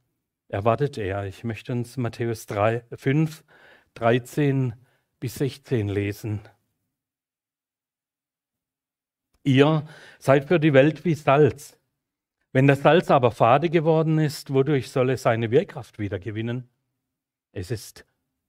Erwartet 0.49 0.99
er? 0.99 1.25
Ich 1.25 1.43
möchte 1.43 1.73
uns 1.73 1.97
Matthäus 1.97 2.45
3, 2.45 2.85
5, 2.93 3.45
13 3.95 4.75
bis 5.21 5.37
16 5.37 5.89
lesen. 5.89 6.41
Ihr 9.43 9.87
seid 10.19 10.45
für 10.45 10.61
die 10.61 10.75
Welt 10.75 11.07
wie 11.07 11.15
Salz. 11.15 11.80
Wenn 12.53 12.67
das 12.67 12.83
Salz 12.83 13.11
aber 13.13 13.31
fade 13.31 13.71
geworden 13.71 14.19
ist, 14.19 14.53
wodurch 14.53 14.91
soll 14.91 15.11
es 15.11 15.23
seine 15.23 15.53
Wirkkraft 15.53 16.01
wieder 16.01 16.19
gewinnen? 16.19 16.69
Es 17.53 17.71
ist 17.71 18.05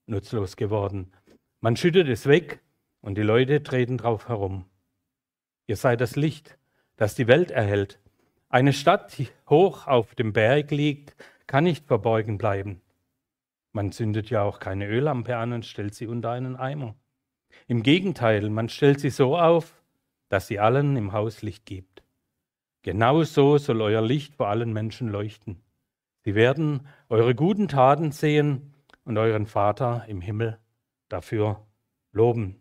nutzlos 0.07 0.55
geworden. 0.55 1.11
Man 1.59 1.75
schüttet 1.75 2.07
es 2.07 2.25
weg 2.25 2.61
und 3.01 3.15
die 3.15 3.21
Leute 3.21 3.61
treten 3.61 3.99
drauf 3.99 4.27
herum. 4.27 4.65
Ihr 5.67 5.75
seid 5.75 6.01
das 6.01 6.15
Licht, 6.15 6.57
das 6.97 7.13
die 7.13 7.27
Welt 7.27 7.51
erhält. 7.51 7.99
Eine 8.49 8.73
Stadt, 8.73 9.17
die 9.19 9.29
hoch 9.47 9.85
auf 9.85 10.15
dem 10.15 10.33
Berg 10.33 10.71
liegt, 10.71 11.15
kann 11.45 11.63
nicht 11.65 11.85
verborgen 11.85 12.39
bleiben. 12.39 12.81
Man 13.71 13.91
zündet 13.91 14.31
ja 14.31 14.41
auch 14.41 14.59
keine 14.59 14.87
Öllampe 14.87 15.37
an 15.37 15.53
und 15.53 15.65
stellt 15.65 15.93
sie 15.93 16.07
unter 16.07 16.31
einen 16.31 16.55
Eimer. 16.55 16.95
Im 17.67 17.83
Gegenteil, 17.83 18.49
man 18.49 18.67
stellt 18.67 18.99
sie 18.99 19.11
so 19.11 19.37
auf, 19.37 19.83
dass 20.27 20.47
sie 20.47 20.59
allen 20.59 20.97
im 20.97 21.13
Haus 21.13 21.43
Licht 21.43 21.65
gibt. 21.65 22.00
Genau 22.83 23.23
so 23.23 23.57
soll 23.57 23.81
euer 23.81 24.01
Licht 24.01 24.35
vor 24.35 24.47
allen 24.47 24.73
Menschen 24.73 25.09
leuchten. 25.09 25.61
Sie 26.23 26.35
werden 26.35 26.87
eure 27.09 27.35
guten 27.35 27.67
Taten 27.67 28.11
sehen 28.11 28.73
und 29.05 29.17
euren 29.17 29.45
Vater 29.45 30.05
im 30.07 30.21
Himmel 30.21 30.59
dafür 31.09 31.65
loben. 32.11 32.59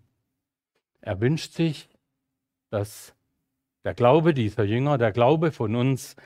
Er 1.00 1.21
wünscht 1.21 1.53
sich, 1.53 1.89
dass 2.71 3.15
der 3.85 3.95
Glaube 3.95 4.35
dieser 4.35 4.65
Jünger, 4.65 4.99
der 4.99 5.12
Glaube 5.12 5.53
von 5.53 5.75
uns 5.75 6.17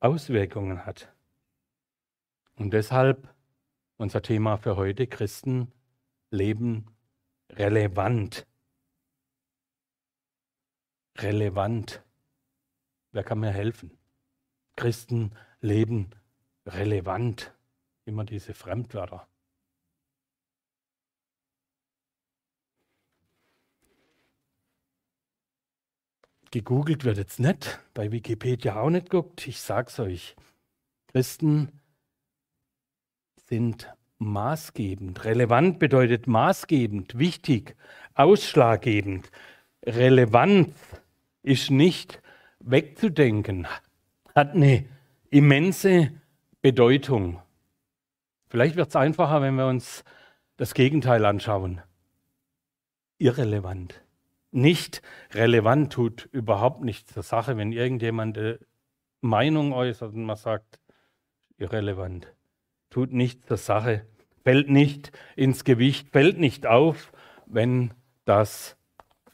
Auswirkungen 0.00 0.84
hat. 0.84 1.12
Und 2.56 2.72
deshalb 2.72 3.32
unser 3.96 4.22
Thema 4.22 4.56
für 4.56 4.76
heute, 4.76 5.06
Christen 5.06 5.72
leben 6.30 6.86
relevant 7.50 8.46
relevant. 11.18 12.02
Wer 13.12 13.24
kann 13.24 13.40
mir 13.40 13.50
helfen? 13.50 13.90
Christen 14.76 15.32
leben 15.60 16.10
relevant. 16.66 17.52
Immer 18.04 18.24
diese 18.24 18.54
Fremdwörter. 18.54 19.26
Gegoogelt 26.50 27.04
wird 27.04 27.18
jetzt 27.18 27.38
nicht, 27.38 27.78
bei 27.94 28.10
Wikipedia 28.10 28.80
auch 28.80 28.90
nicht 28.90 29.10
guckt. 29.10 29.46
Ich 29.46 29.60
sag's 29.60 30.00
euch. 30.00 30.34
Christen 31.06 31.80
sind 33.36 33.92
maßgebend. 34.18 35.24
Relevant 35.24 35.78
bedeutet 35.78 36.26
maßgebend, 36.26 37.18
wichtig, 37.18 37.76
ausschlaggebend. 38.14 39.30
Relevanz 39.84 40.74
ist 41.42 41.70
nicht 41.70 42.20
wegzudenken, 42.60 43.66
hat 44.34 44.54
eine 44.54 44.86
immense 45.30 46.12
Bedeutung. 46.62 47.40
Vielleicht 48.48 48.76
wird 48.76 48.88
es 48.88 48.96
einfacher, 48.96 49.42
wenn 49.42 49.54
wir 49.54 49.66
uns 49.66 50.04
das 50.56 50.74
Gegenteil 50.74 51.24
anschauen. 51.24 51.80
Irrelevant. 53.18 54.02
Nicht 54.52 55.02
relevant 55.32 55.92
tut 55.92 56.28
überhaupt 56.32 56.82
nichts 56.82 57.12
zur 57.14 57.22
Sache, 57.22 57.56
wenn 57.56 57.72
irgendjemand 57.72 58.36
eine 58.36 58.58
Meinung 59.20 59.72
äußert 59.72 60.14
und 60.14 60.24
man 60.24 60.36
sagt, 60.36 60.80
irrelevant. 61.56 62.32
Tut 62.90 63.12
nichts 63.12 63.46
zur 63.46 63.58
Sache, 63.58 64.06
fällt 64.42 64.68
nicht 64.68 65.12
ins 65.36 65.64
Gewicht, 65.64 66.10
fällt 66.10 66.38
nicht 66.38 66.66
auf, 66.66 67.12
wenn 67.46 67.94
das 68.24 68.76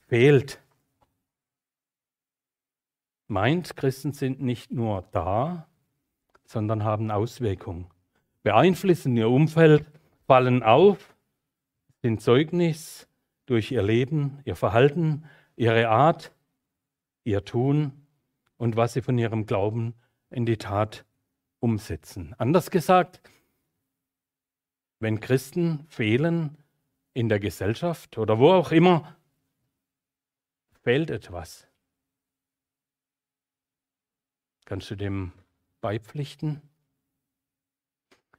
fehlt. 0.08 0.60
Meint, 3.28 3.76
Christen 3.76 4.12
sind 4.12 4.40
nicht 4.40 4.70
nur 4.70 5.02
da, 5.12 5.66
sondern 6.44 6.84
haben 6.84 7.10
Auswirkungen. 7.10 7.86
Beeinflussen 8.42 9.16
ihr 9.16 9.28
Umfeld, 9.28 9.84
fallen 10.26 10.62
auf, 10.62 11.16
sind 12.02 12.20
Zeugnis 12.20 13.08
durch 13.46 13.72
ihr 13.72 13.82
Leben, 13.82 14.40
ihr 14.44 14.54
Verhalten, 14.56 15.24
ihre 15.56 15.88
Art, 15.88 16.32
ihr 17.24 17.44
Tun 17.44 17.92
und 18.56 18.76
was 18.76 18.92
sie 18.92 19.02
von 19.02 19.18
ihrem 19.18 19.46
Glauben 19.46 19.94
in 20.30 20.46
die 20.46 20.56
Tat 20.56 21.04
umsetzen. 21.58 22.34
Anders 22.38 22.70
gesagt, 22.70 23.20
wenn 25.00 25.20
Christen 25.20 25.84
fehlen 25.88 26.56
in 27.12 27.28
der 27.28 27.40
Gesellschaft 27.40 28.18
oder 28.18 28.38
wo 28.38 28.52
auch 28.52 28.72
immer, 28.72 29.16
fehlt 30.82 31.10
etwas. 31.10 31.66
Kannst 34.66 34.90
du 34.90 34.96
dem 34.96 35.32
beipflichten? 35.80 36.60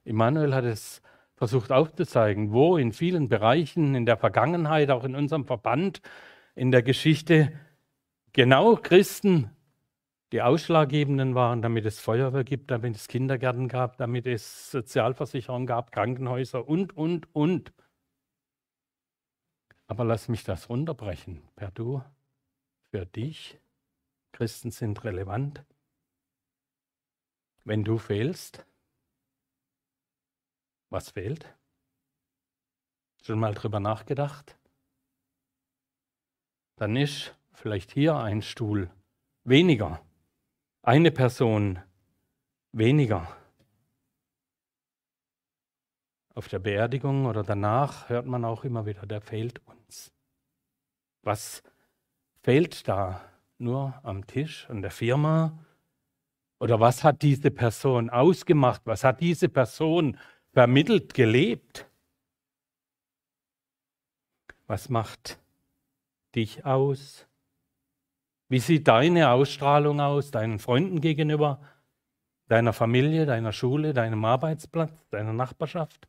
Immanuel 0.04 0.54
hat 0.54 0.66
es 0.66 1.02
versucht 1.36 1.72
aufzuzeigen, 1.72 2.52
wo 2.52 2.78
in 2.78 2.92
vielen 2.92 3.30
Bereichen 3.30 3.96
in 3.96 4.06
der 4.06 4.18
Vergangenheit, 4.18 4.92
auch 4.92 5.06
in 5.06 5.16
unserem 5.16 5.46
Verband, 5.46 6.02
in 6.54 6.72
der 6.72 6.84
Geschichte, 6.84 7.54
genau 8.34 8.76
Christen 8.76 9.52
die 10.34 10.42
ausschlaggebenden 10.42 11.36
waren, 11.36 11.62
damit 11.62 11.86
es 11.86 12.02
Feuerwehr 12.02 12.44
gibt, 12.44 12.72
damit 12.72 12.98
es 12.98 13.08
Kindergärten 13.08 13.70
gab, 13.70 13.98
damit 13.98 14.28
es 14.28 14.70
Sozialversicherung 14.72 15.66
gab, 15.66 15.94
Krankenhäuser 15.94 16.68
und, 16.68 16.98
und, 16.98 17.34
und. 17.34 17.72
Aber 19.88 20.04
lass 20.04 20.28
mich 20.28 20.44
das 20.44 20.70
runterbrechen. 20.70 21.48
Per 21.56 21.72
Du, 21.72 22.04
für 22.92 23.06
dich, 23.06 23.58
Christen 24.34 24.72
sind 24.72 25.02
relevant. 25.06 25.64
Wenn 27.68 27.84
du 27.84 27.98
fehlst, 27.98 28.66
was 30.90 31.10
fehlt? 31.10 31.54
Schon 33.24 33.42
mal 33.42 33.54
drüber 33.54 33.82
nachgedacht? 33.82 34.58
Dann 36.78 36.96
ist 36.96 37.36
vielleicht 37.52 37.92
hier 37.92 38.16
ein 38.16 38.42
Stuhl 38.42 38.90
weniger, 39.44 40.02
eine 40.82 41.12
Person 41.12 41.84
weniger. 42.72 43.36
Auf 46.36 46.48
der 46.48 46.60
Beerdigung 46.60 47.26
oder 47.26 47.44
danach 47.44 48.08
hört 48.08 48.28
man 48.28 48.46
auch 48.46 48.64
immer 48.64 48.86
wieder, 48.86 49.06
der 49.06 49.20
fehlt 49.20 49.60
uns. 49.68 50.14
Was 51.22 51.64
fehlt 52.44 52.88
da? 52.88 53.30
Nur 53.58 54.00
am 54.04 54.26
Tisch 54.26 54.70
an 54.70 54.82
der 54.82 54.92
Firma? 54.92 55.67
Oder 56.60 56.80
was 56.80 57.04
hat 57.04 57.22
diese 57.22 57.52
Person 57.52 58.10
ausgemacht? 58.10 58.82
Was 58.86 59.04
hat 59.04 59.22
diese 59.22 59.50
Person 59.50 60.18
vermittelt, 60.54 61.14
gelebt? 61.14 61.88
Was 64.66 64.90
macht 64.90 65.40
dich 66.36 66.66
aus? 66.66 67.28
Wie 68.50 68.60
sieht 68.60 68.88
deine 68.88 69.32
Ausstrahlung 69.32 70.00
aus, 70.00 70.32
deinen 70.32 70.60
Freunden 70.60 71.02
gegenüber, 71.02 71.62
deiner 72.48 72.74
Familie, 72.74 73.26
deiner 73.26 73.52
Schule, 73.52 73.94
deinem 73.94 74.24
Arbeitsplatz, 74.26 75.08
deiner 75.10 75.34
Nachbarschaft? 75.34 76.08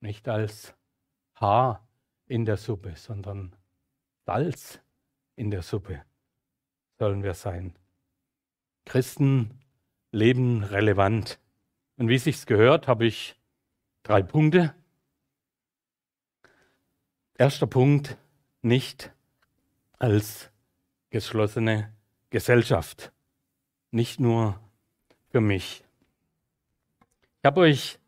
Nicht 0.00 0.28
als 0.28 0.74
Haar 1.34 1.86
in 2.26 2.44
der 2.44 2.56
Suppe, 2.56 2.94
sondern 2.96 3.56
Salz 4.26 4.80
in 5.36 5.50
der 5.50 5.62
Suppe 5.62 6.04
sollen 6.98 7.22
wir 7.22 7.34
sein. 7.34 7.74
Christen 8.84 9.50
leben 10.12 10.64
relevant. 10.64 11.38
Und 11.96 12.08
wie 12.08 12.18
sich's 12.18 12.46
gehört, 12.46 12.88
habe 12.88 13.06
ich 13.06 13.36
drei 14.02 14.22
Punkte. 14.22 14.74
Erster 17.36 17.66
Punkt, 17.66 18.16
nicht 18.62 19.12
als 19.98 20.50
geschlossene 21.10 21.92
Gesellschaft, 22.30 23.12
nicht 23.90 24.20
nur 24.20 24.60
für 25.30 25.40
mich. 25.40 25.84
Ich 27.38 27.46
habe 27.46 27.60
euch 27.60 27.98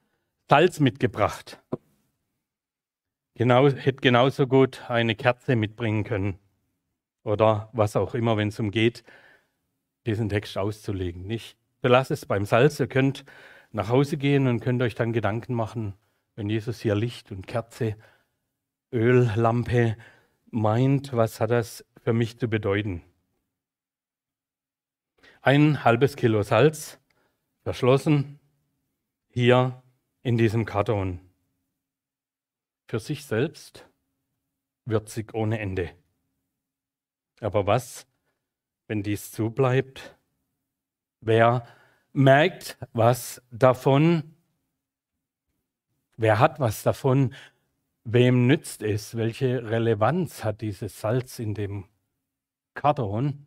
Salz 0.48 0.80
mitgebracht. 0.80 1.62
Genau, 3.34 3.70
hätte 3.70 4.02
genauso 4.02 4.46
gut 4.46 4.90
eine 4.90 5.14
Kerze 5.14 5.56
mitbringen 5.56 6.04
können 6.04 6.38
oder 7.24 7.70
was 7.72 7.96
auch 7.96 8.14
immer, 8.14 8.36
wenn 8.36 8.48
es 8.48 8.60
umgeht, 8.60 9.02
diesen 10.06 10.28
Text 10.28 10.58
auszulegen. 10.58 11.28
Ich 11.30 11.56
belasse 11.80 12.14
es 12.14 12.26
beim 12.26 12.44
Salz. 12.44 12.80
Ihr 12.80 12.86
könnt 12.86 13.24
nach 13.70 13.88
Hause 13.88 14.16
gehen 14.16 14.46
und 14.46 14.60
könnt 14.60 14.82
euch 14.82 14.94
dann 14.94 15.12
Gedanken 15.12 15.54
machen, 15.54 15.94
wenn 16.36 16.48
Jesus 16.48 16.80
hier 16.80 16.94
Licht 16.94 17.30
und 17.30 17.46
Kerze, 17.46 17.96
Öllampe 18.92 19.96
meint, 20.50 21.12
was 21.14 21.40
hat 21.40 21.50
das 21.50 21.84
für 22.02 22.12
mich 22.12 22.38
zu 22.38 22.48
bedeuten? 22.48 23.02
Ein 25.40 25.82
halbes 25.82 26.16
Kilo 26.16 26.42
Salz, 26.42 27.00
verschlossen, 27.62 28.38
hier 29.28 29.82
in 30.22 30.36
diesem 30.36 30.66
Karton. 30.66 31.20
Für 32.86 33.00
sich 33.00 33.24
selbst 33.24 33.88
würzig 34.84 35.34
ohne 35.34 35.58
Ende. 35.58 35.90
Aber 37.40 37.66
was, 37.66 38.06
wenn 38.92 39.02
dies 39.02 39.32
zubleibt? 39.32 40.18
Wer 41.22 41.66
merkt 42.12 42.76
was 42.92 43.40
davon? 43.50 44.34
Wer 46.18 46.38
hat 46.38 46.60
was 46.60 46.82
davon? 46.82 47.32
Wem 48.04 48.46
nützt 48.46 48.82
es? 48.82 49.16
Welche 49.16 49.64
Relevanz 49.70 50.44
hat 50.44 50.60
dieses 50.60 51.00
Salz 51.00 51.38
in 51.38 51.54
dem 51.54 51.86
Karton? 52.74 53.46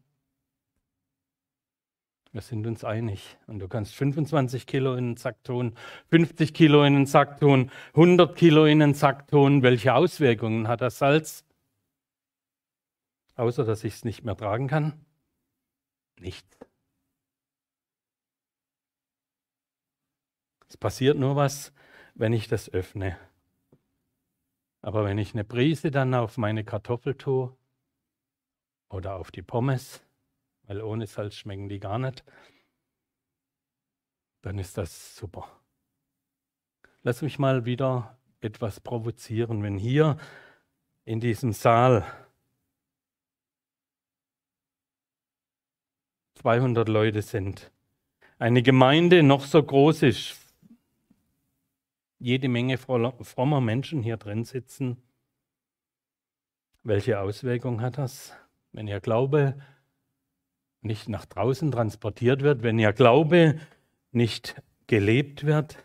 Wir 2.32 2.42
sind 2.42 2.66
uns 2.66 2.84
einig. 2.84 3.38
Und 3.46 3.60
du 3.60 3.68
kannst 3.68 3.94
25 3.94 4.66
Kilo 4.66 4.96
in 4.96 5.12
den 5.12 5.18
Sack 5.18 5.44
tun, 5.44 5.76
50 6.10 6.56
Kilo 6.56 6.84
in 6.84 6.96
den 6.96 7.06
Sack 7.06 7.40
tun, 7.40 7.70
100 7.94 8.36
Kilo 8.36 8.66
in 8.66 8.80
den 8.80 8.96
Sack 8.96 9.28
tun. 9.28 9.62
Welche 9.62 9.94
Auswirkungen 9.94 10.68
hat 10.68 10.82
das 10.82 10.98
Salz? 10.98 11.46
außer 13.36 13.66
dass 13.66 13.84
ich 13.84 13.96
es 13.96 14.06
nicht 14.06 14.24
mehr 14.24 14.36
tragen 14.36 14.68
kann? 14.68 15.05
Nichts. 16.20 16.58
Es 20.68 20.78
passiert 20.78 21.18
nur 21.18 21.36
was, 21.36 21.74
wenn 22.16 22.34
ich 22.34 22.48
das 22.48 22.70
öffne. 22.70 23.18
Aber 24.82 25.06
wenn 25.06 25.18
ich 25.18 25.34
eine 25.34 25.44
Prise 25.44 25.92
dann 25.92 26.14
auf 26.14 26.38
meine 26.38 26.64
Kartoffel 26.64 27.16
tue 27.16 27.56
oder 28.90 29.16
auf 29.16 29.32
die 29.32 29.42
Pommes, 29.42 30.02
weil 30.64 30.82
ohne 30.82 31.08
Salz 31.08 31.36
schmecken 31.36 31.70
die 31.70 31.80
gar 31.80 32.00
nicht, 32.00 32.24
dann 34.42 34.60
ist 34.60 34.78
das 34.78 35.16
super. 35.16 35.50
Lass 37.02 37.22
mich 37.22 37.40
mal 37.40 37.66
wieder 37.66 38.18
etwas 38.42 38.80
provozieren. 38.80 39.64
Wenn 39.64 39.78
hier 39.78 40.18
in 41.04 41.20
diesem 41.20 41.52
Saal 41.52 42.06
200 46.36 46.88
Leute 46.88 47.22
sind. 47.22 47.72
Eine 48.38 48.62
Gemeinde 48.62 49.24
noch 49.24 49.46
so 49.46 49.62
groß 49.62 50.04
ist, 50.04 50.36
jede 52.20 52.48
Menge 52.48 52.78
frommer 52.78 53.62
Menschen 53.62 54.02
hier 54.02 54.18
drin 54.18 54.46
sitzen. 54.46 55.02
Welche 56.84 57.20
Auswirkung 57.20 57.82
hat 57.82 57.98
das, 57.98 58.34
wenn 58.72 58.88
ihr 58.88 59.00
Glaube 59.00 59.60
nicht 60.82 61.10
nach 61.10 61.26
draußen 61.26 61.72
transportiert 61.72 62.42
wird, 62.42 62.64
wenn 62.64 62.78
ihr 62.80 62.94
Glaube 62.94 63.60
nicht 64.12 64.62
gelebt 64.88 65.46
wird, 65.46 65.84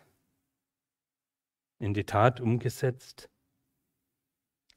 in 1.79 1.95
die 1.95 2.05
Tat 2.05 2.41
umgesetzt? 2.41 3.31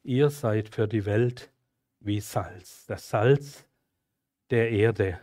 Ihr 0.03 0.29
seid 0.29 0.73
für 0.73 0.87
die 0.87 1.05
Welt 1.05 1.51
wie 1.99 2.19
Salz, 2.19 2.85
das 2.85 3.09
Salz 3.09 3.65
der 4.49 4.71
Erde. 4.71 5.19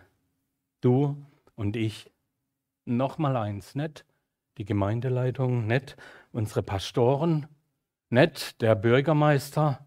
Du 0.80 1.16
und 1.54 1.76
ich. 1.76 2.10
Nochmal 2.86 3.36
eins, 3.36 3.74
nicht 3.74 4.04
die 4.58 4.64
Gemeindeleitung, 4.64 5.66
nicht 5.66 5.96
unsere 6.32 6.62
Pastoren, 6.62 7.46
nicht 8.08 8.60
der 8.62 8.74
Bürgermeister, 8.74 9.86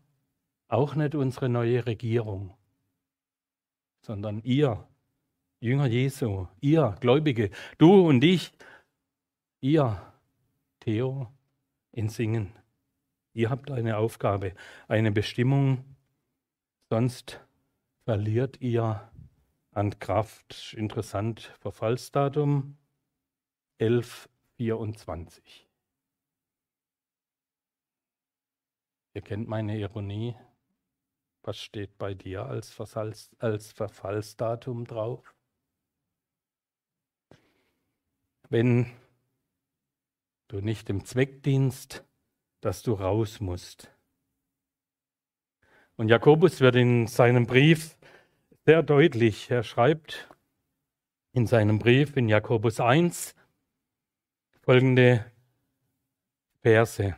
auch 0.67 0.95
nicht 0.95 1.15
unsere 1.15 1.49
neue 1.49 1.85
Regierung, 1.85 2.55
sondern 4.01 4.41
ihr, 4.43 4.87
Jünger 5.59 5.87
Jesu, 5.87 6.47
ihr 6.61 6.95
Gläubige, 6.99 7.51
du 7.77 8.07
und 8.07 8.23
ich, 8.23 8.51
ihr, 9.61 10.01
Theo, 10.79 11.31
in 11.91 12.09
Singen. 12.09 12.53
Ihr 13.33 13.49
habt 13.49 13.71
eine 13.71 13.97
Aufgabe, 13.97 14.53
eine 14.87 15.11
Bestimmung, 15.11 15.95
sonst 16.89 17.39
verliert 18.05 18.61
ihr 18.61 19.09
an 19.73 19.99
Kraft. 19.99 20.73
Interessant, 20.77 21.41
Verfallsdatum 21.59 22.77
1124. 23.79 25.67
Ihr 29.13 29.21
kennt 29.21 29.47
meine 29.47 29.77
Ironie. 29.77 30.35
Was 31.43 31.57
steht 31.59 31.97
bei 31.97 32.13
dir 32.13 32.45
als, 32.45 32.71
Verfalls, 32.71 33.31
als 33.39 33.71
Verfallsdatum 33.73 34.85
drauf? 34.85 35.35
Wenn 38.49 38.91
du 40.47 40.61
nicht 40.61 40.89
im 40.89 41.05
Zweck 41.05 41.43
dienst, 41.43 42.05
dass 42.61 42.81
du 42.81 42.93
raus 42.93 43.39
musst. 43.41 43.89
Und 45.95 46.07
Jakobus 46.07 46.59
wird 46.61 46.75
in 46.75 47.07
seinem 47.07 47.45
Brief 47.45 47.97
sehr 48.65 48.81
deutlich, 48.81 49.51
er 49.51 49.63
schreibt 49.63 50.29
in 51.33 51.47
seinem 51.47 51.79
Brief 51.79 52.15
in 52.15 52.29
Jakobus 52.29 52.79
1 52.79 53.35
folgende 54.61 55.25
Verse. 56.61 57.17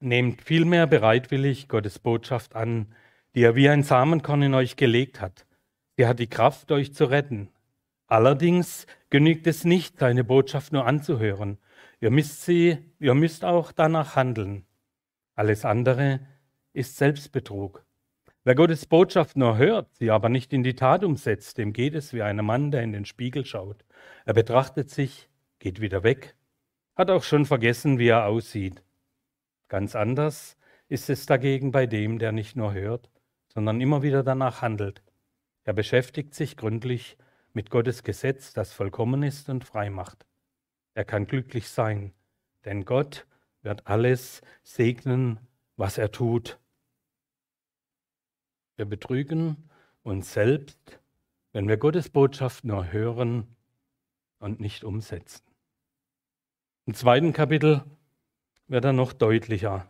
Nehmt 0.00 0.42
vielmehr 0.42 0.86
bereitwillig 0.86 1.66
Gottes 1.66 1.98
Botschaft 1.98 2.54
an, 2.54 2.94
die 3.34 3.42
er 3.42 3.56
wie 3.56 3.70
ein 3.70 3.82
Samenkorn 3.82 4.42
in 4.42 4.54
euch 4.54 4.76
gelegt 4.76 5.22
hat. 5.22 5.46
Sie 5.96 6.06
hat 6.06 6.18
die 6.18 6.28
Kraft, 6.28 6.70
euch 6.70 6.94
zu 6.94 7.06
retten. 7.06 7.48
Allerdings 8.06 8.86
genügt 9.10 9.46
es 9.46 9.64
nicht, 9.64 9.98
seine 9.98 10.24
Botschaft 10.24 10.72
nur 10.72 10.86
anzuhören. 10.86 11.58
Ihr 12.00 12.10
müsst 12.10 12.42
sie, 12.42 12.78
ihr 13.00 13.14
müsst 13.14 13.44
auch 13.44 13.72
danach 13.72 14.14
handeln. 14.14 14.67
Alles 15.38 15.64
andere 15.64 16.18
ist 16.72 16.96
Selbstbetrug. 16.96 17.86
Wer 18.42 18.56
Gottes 18.56 18.86
Botschaft 18.86 19.36
nur 19.36 19.56
hört, 19.56 19.94
sie 19.94 20.10
aber 20.10 20.28
nicht 20.28 20.52
in 20.52 20.64
die 20.64 20.74
Tat 20.74 21.04
umsetzt, 21.04 21.58
dem 21.58 21.72
geht 21.72 21.94
es 21.94 22.12
wie 22.12 22.22
einem 22.22 22.44
Mann, 22.44 22.72
der 22.72 22.82
in 22.82 22.92
den 22.92 23.04
Spiegel 23.04 23.46
schaut. 23.46 23.84
Er 24.24 24.34
betrachtet 24.34 24.90
sich, 24.90 25.30
geht 25.60 25.80
wieder 25.80 26.02
weg, 26.02 26.34
hat 26.96 27.08
auch 27.12 27.22
schon 27.22 27.46
vergessen, 27.46 28.00
wie 28.00 28.08
er 28.08 28.26
aussieht. 28.26 28.82
Ganz 29.68 29.94
anders 29.94 30.56
ist 30.88 31.08
es 31.08 31.24
dagegen 31.24 31.70
bei 31.70 31.86
dem, 31.86 32.18
der 32.18 32.32
nicht 32.32 32.56
nur 32.56 32.72
hört, 32.72 33.08
sondern 33.46 33.80
immer 33.80 34.02
wieder 34.02 34.24
danach 34.24 34.60
handelt. 34.60 35.04
Er 35.62 35.72
beschäftigt 35.72 36.34
sich 36.34 36.56
gründlich 36.56 37.16
mit 37.52 37.70
Gottes 37.70 38.02
Gesetz, 38.02 38.54
das 38.54 38.72
vollkommen 38.72 39.22
ist 39.22 39.48
und 39.48 39.62
frei 39.62 39.88
macht. 39.88 40.26
Er 40.94 41.04
kann 41.04 41.28
glücklich 41.28 41.68
sein, 41.68 42.12
denn 42.64 42.84
Gott 42.84 43.24
wird 43.68 43.86
alles 43.86 44.40
segnen, 44.62 45.38
was 45.76 45.98
er 45.98 46.10
tut. 46.10 46.58
Wir 48.76 48.86
betrügen 48.86 49.68
uns 50.02 50.32
selbst, 50.32 51.00
wenn 51.52 51.68
wir 51.68 51.76
Gottes 51.76 52.08
Botschaft 52.08 52.64
nur 52.64 52.90
hören 52.90 53.46
und 54.38 54.58
nicht 54.58 54.84
umsetzen. 54.84 55.44
Im 56.86 56.94
zweiten 56.94 57.34
Kapitel 57.34 57.84
wird 58.68 58.86
er 58.86 58.94
noch 58.94 59.12
deutlicher. 59.12 59.86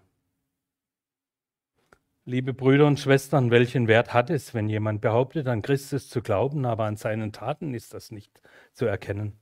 Liebe 2.24 2.52
Brüder 2.52 2.86
und 2.86 2.98
Schwestern, 2.98 3.52
welchen 3.52 3.86
Wert 3.86 4.12
hat 4.12 4.28
es, 4.28 4.54
wenn 4.54 4.68
jemand 4.68 5.00
behauptet, 5.00 5.46
an 5.46 5.62
Christus 5.62 6.08
zu 6.08 6.20
glauben, 6.20 6.66
aber 6.66 6.84
an 6.84 6.96
seinen 6.96 7.32
Taten 7.32 7.74
ist 7.74 7.94
das 7.94 8.10
nicht 8.10 8.42
zu 8.72 8.86
erkennen? 8.86 9.38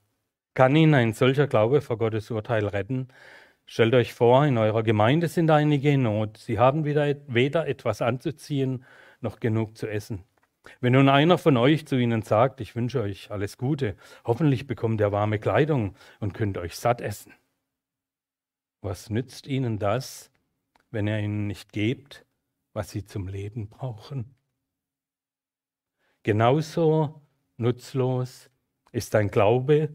Kann 0.53 0.77
ihn 0.77 0.95
ein 0.95 1.15
solcher 1.15 1.47
Glaube 1.47 1.81
vor 1.81 1.97
Gottes 1.97 2.31
Urteil 2.31 2.67
retten? 2.67 3.09
Stellt 3.67 3.95
euch 3.95 4.15
vor, 4.15 4.47
in 4.47 4.59
eurer 4.59 4.85
Gemeinde 4.85 5.27
sind 5.27 5.51
einige 5.51 5.91
in 5.91 6.03
Not. 6.03 6.39
Sie 6.39 6.59
haben 6.59 6.85
wieder 6.85 7.17
weder 7.27 7.67
etwas 7.67 8.01
anzuziehen 8.01 8.85
noch 9.21 9.41
genug 9.41 9.77
zu 9.77 9.89
essen. 9.89 10.23
Wenn 10.81 10.93
nun 10.93 11.09
einer 11.09 11.37
von 11.37 11.57
euch 11.57 11.87
zu 11.87 11.97
ihnen 11.97 12.23
sagt, 12.23 12.61
ich 12.61 12.77
wünsche 12.77 13.01
euch 13.01 13.31
alles 13.31 13.59
Gute, 13.59 13.97
hoffentlich 14.25 14.69
bekommt 14.69 15.01
ihr 15.01 15.11
warme 15.11 15.41
Kleidung 15.41 15.97
und 16.21 16.33
könnt 16.33 16.59
euch 16.59 16.77
satt 16.77 17.01
essen. 17.01 17.33
Was 18.83 19.11
nützt 19.11 19.49
ihnen 19.49 19.81
das, 19.81 20.31
wenn 20.91 21.09
er 21.09 21.21
ihnen 21.21 21.49
nicht 21.49 21.73
gebt, 21.73 22.25
was 22.73 22.91
sie 22.91 23.05
zum 23.05 23.27
Leben 23.27 23.69
brauchen? 23.69 24.37
Genauso 26.23 27.21
nutzlos 27.57 28.49
ist 28.93 29.15
ein 29.17 29.31
Glaube, 29.31 29.95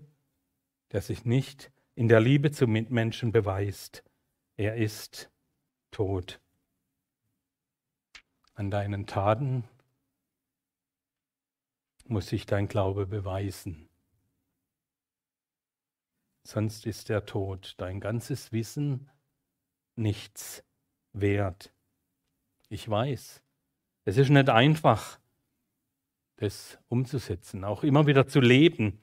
der 0.91 1.01
sich 1.01 1.23
nicht 1.25 1.71
in 2.01 2.07
der 2.07 2.19
Liebe 2.19 2.51
zu 2.51 2.65
Mitmenschen 2.67 3.31
beweist. 3.31 4.03
Er 4.57 4.75
ist 4.75 5.29
tot. 5.91 6.41
An 8.55 8.71
deinen 8.71 9.05
Taten 9.05 9.63
muss 12.05 12.27
sich 12.27 12.45
dein 12.45 12.67
Glaube 12.67 13.05
beweisen 13.05 13.87
sonst 16.43 16.85
ist 16.85 17.09
der 17.09 17.25
Tod, 17.25 17.75
dein 17.77 17.99
ganzes 17.99 18.51
Wissen 18.51 19.09
nichts 19.95 20.63
wert. 21.13 21.73
Ich 22.69 22.87
weiß, 22.89 23.43
es 24.05 24.17
ist 24.17 24.29
nicht 24.29 24.49
einfach, 24.49 25.19
das 26.37 26.79
umzusetzen, 26.87 27.63
auch 27.63 27.83
immer 27.83 28.07
wieder 28.07 28.27
zu 28.27 28.39
leben, 28.39 28.99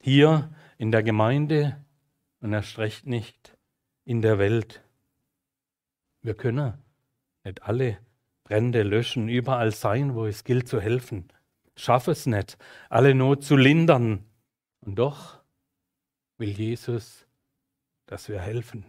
hier 0.00 0.54
in 0.78 0.90
der 0.90 1.02
Gemeinde 1.02 1.84
und 2.40 2.52
erst 2.52 2.78
recht 2.78 3.06
nicht 3.06 3.56
in 4.04 4.22
der 4.22 4.38
Welt. 4.38 4.82
Wir 6.22 6.34
können 6.34 6.74
nicht 7.44 7.62
alle 7.62 7.98
Brände 8.44 8.82
löschen, 8.82 9.28
überall 9.28 9.72
sein, 9.72 10.14
wo 10.14 10.26
es 10.26 10.44
gilt 10.44 10.68
zu 10.68 10.80
helfen. 10.80 11.28
Schaff 11.76 12.08
es 12.08 12.26
nicht, 12.26 12.58
alle 12.88 13.14
Not 13.14 13.44
zu 13.44 13.56
lindern. 13.56 14.24
Und 14.80 14.96
doch 14.96 15.38
will 16.38 16.50
Jesus, 16.50 17.26
dass 18.06 18.28
wir 18.28 18.40
helfen, 18.40 18.86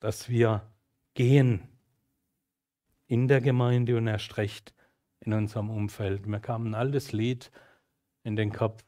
dass 0.00 0.28
wir 0.28 0.66
gehen 1.14 1.68
in 3.06 3.28
der 3.28 3.40
Gemeinde 3.40 3.96
und 3.96 4.06
erst 4.06 4.36
recht 4.38 4.74
in 5.20 5.32
unserem 5.32 5.70
Umfeld. 5.70 6.26
Mir 6.26 6.40
kam 6.40 6.66
ein 6.66 6.74
altes 6.74 7.12
Lied 7.12 7.50
in 8.24 8.36
den 8.36 8.52
Kopf. 8.52 8.82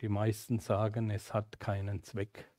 Die 0.00 0.08
meisten 0.08 0.60
sagen, 0.60 1.10
es 1.10 1.34
hat 1.34 1.58
keinen 1.58 2.04
Zweck. 2.04 2.52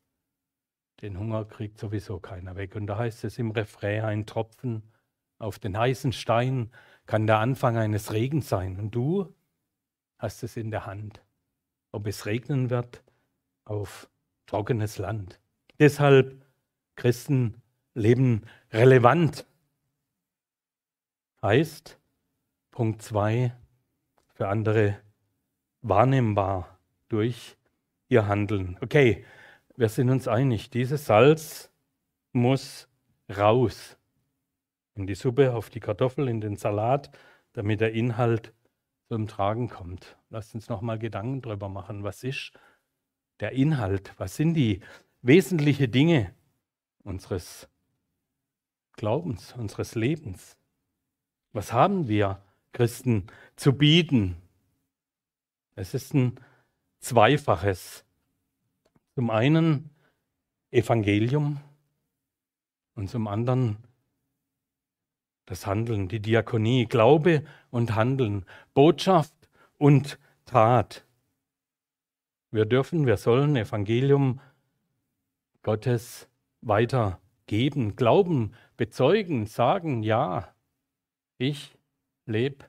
Den 1.02 1.18
Hunger 1.18 1.46
kriegt 1.46 1.78
sowieso 1.78 2.20
keiner 2.20 2.58
weg. 2.58 2.76
Und 2.76 2.88
da 2.88 2.98
heißt 2.98 3.24
es 3.24 3.38
im 3.38 3.52
Refrain, 3.52 4.04
ein 4.04 4.26
Tropfen 4.26 4.84
auf 5.38 5.58
den 5.58 5.78
heißen 5.78 6.12
Stein 6.12 6.70
kann 7.06 7.28
der 7.28 7.40
Anfang 7.40 7.78
eines 7.78 8.12
Regens 8.12 8.50
sein. 8.50 8.78
Und 8.78 8.92
du 8.92 9.34
hast 10.18 10.44
es 10.44 10.58
in 10.58 10.70
der 10.70 10.86
Hand, 10.86 11.24
ob 11.94 12.08
es 12.08 12.26
regnen 12.26 12.70
wird 12.70 13.04
auf 13.64 14.10
trockenes 14.46 14.98
Land. 14.98 15.40
Deshalb 15.80 16.46
Christen 16.96 17.62
leben 17.94 18.44
relevant. 18.72 19.46
Heißt, 21.42 21.98
Punkt 22.72 23.02
2, 23.02 23.56
für 24.34 24.50
andere 24.50 25.00
wahrnehmbar 25.82 26.79
durch 27.10 27.58
ihr 28.08 28.28
Handeln. 28.28 28.78
Okay, 28.82 29.26
wir 29.76 29.90
sind 29.90 30.10
uns 30.10 30.28
einig, 30.28 30.70
dieses 30.70 31.06
Salz 31.06 31.72
muss 32.32 32.88
raus 33.30 33.98
in 34.96 35.08
die 35.08 35.16
Suppe, 35.16 35.54
auf 35.54 35.70
die 35.70 35.80
Kartoffel, 35.80 36.28
in 36.28 36.42
den 36.42 36.56
Salat, 36.56 37.10
damit 37.54 37.82
der 37.82 37.94
Inhalt 37.94 38.54
zum 39.08 39.28
Tragen 39.28 39.70
kommt. 39.70 40.18
Lasst 40.30 40.54
uns 40.54 40.70
noch 40.70 40.82
mal 40.82 41.00
Gedanken 41.00 41.42
darüber 41.42 41.70
machen, 41.70 42.04
was 42.04 42.24
ist 42.24 42.52
der 43.40 43.54
Inhalt, 43.54 44.14
was 44.18 44.36
sind 44.36 44.54
die 44.54 44.82
wesentlichen 45.22 45.92
Dinge 45.92 46.34
unseres 47.04 47.70
Glaubens, 48.94 49.54
unseres 49.54 49.96
Lebens? 49.96 50.58
Was 51.54 51.72
haben 51.74 52.08
wir 52.08 52.44
Christen 52.74 53.28
zu 53.56 53.74
bieten? 53.74 54.36
Es 55.76 55.94
ist 55.94 56.14
ein 56.14 56.36
zweifaches. 57.00 58.06
Zum 59.16 59.30
einen 59.30 59.90
Evangelium 60.72 61.60
und 62.96 63.10
zum 63.10 63.28
anderen 63.28 63.78
das 65.46 65.66
Handeln, 65.66 66.08
die 66.08 66.20
Diakonie, 66.20 66.86
Glaube 66.86 67.44
und 67.72 67.96
Handeln, 67.96 68.46
Botschaft 68.74 69.34
und 69.78 70.20
Tat. 70.46 71.06
Wir 72.52 72.66
dürfen, 72.66 73.08
wir 73.08 73.18
sollen 73.18 73.56
Evangelium 73.56 74.40
Gottes 75.64 76.30
weitergeben, 76.62 77.96
glauben, 77.96 78.54
bezeugen, 78.78 79.48
sagen, 79.48 80.04
ja, 80.04 80.54
ich 81.38 81.76
lebe 82.26 82.66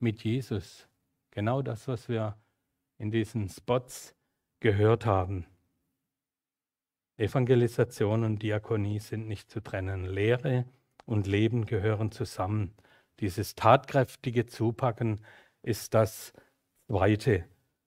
mit 0.00 0.24
Jesus. 0.24 0.88
Genau 1.30 1.62
das, 1.62 1.86
was 1.88 2.08
wir 2.08 2.36
in 2.98 3.10
diesen 3.10 3.48
Spots 3.48 4.14
gehört 4.60 5.06
haben. 5.06 5.46
Evangelisation 7.16 8.24
und 8.24 8.42
Diakonie 8.42 8.98
sind 8.98 9.28
nicht 9.28 9.50
zu 9.50 9.60
trennen. 9.60 10.04
Lehre 10.04 10.64
und 11.06 11.26
Leben 11.26 11.66
gehören 11.66 12.10
zusammen. 12.10 12.74
Dieses 13.20 13.54
tatkräftige 13.54 14.46
Zupacken 14.46 15.20
ist 15.62 15.94
das 15.94 16.32
Zweite, 16.88 17.44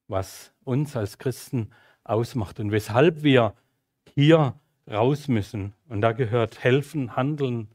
was 0.07 0.53
uns 0.63 0.95
als 0.95 1.17
Christen 1.17 1.71
ausmacht 2.05 2.59
und 2.59 2.71
weshalb 2.71 3.23
wir 3.23 3.53
hier 4.15 4.57
raus 4.89 5.27
müssen. 5.27 5.73
Und 5.89 6.01
da 6.01 6.13
gehört 6.13 6.63
helfen, 6.63 7.17
handeln, 7.17 7.67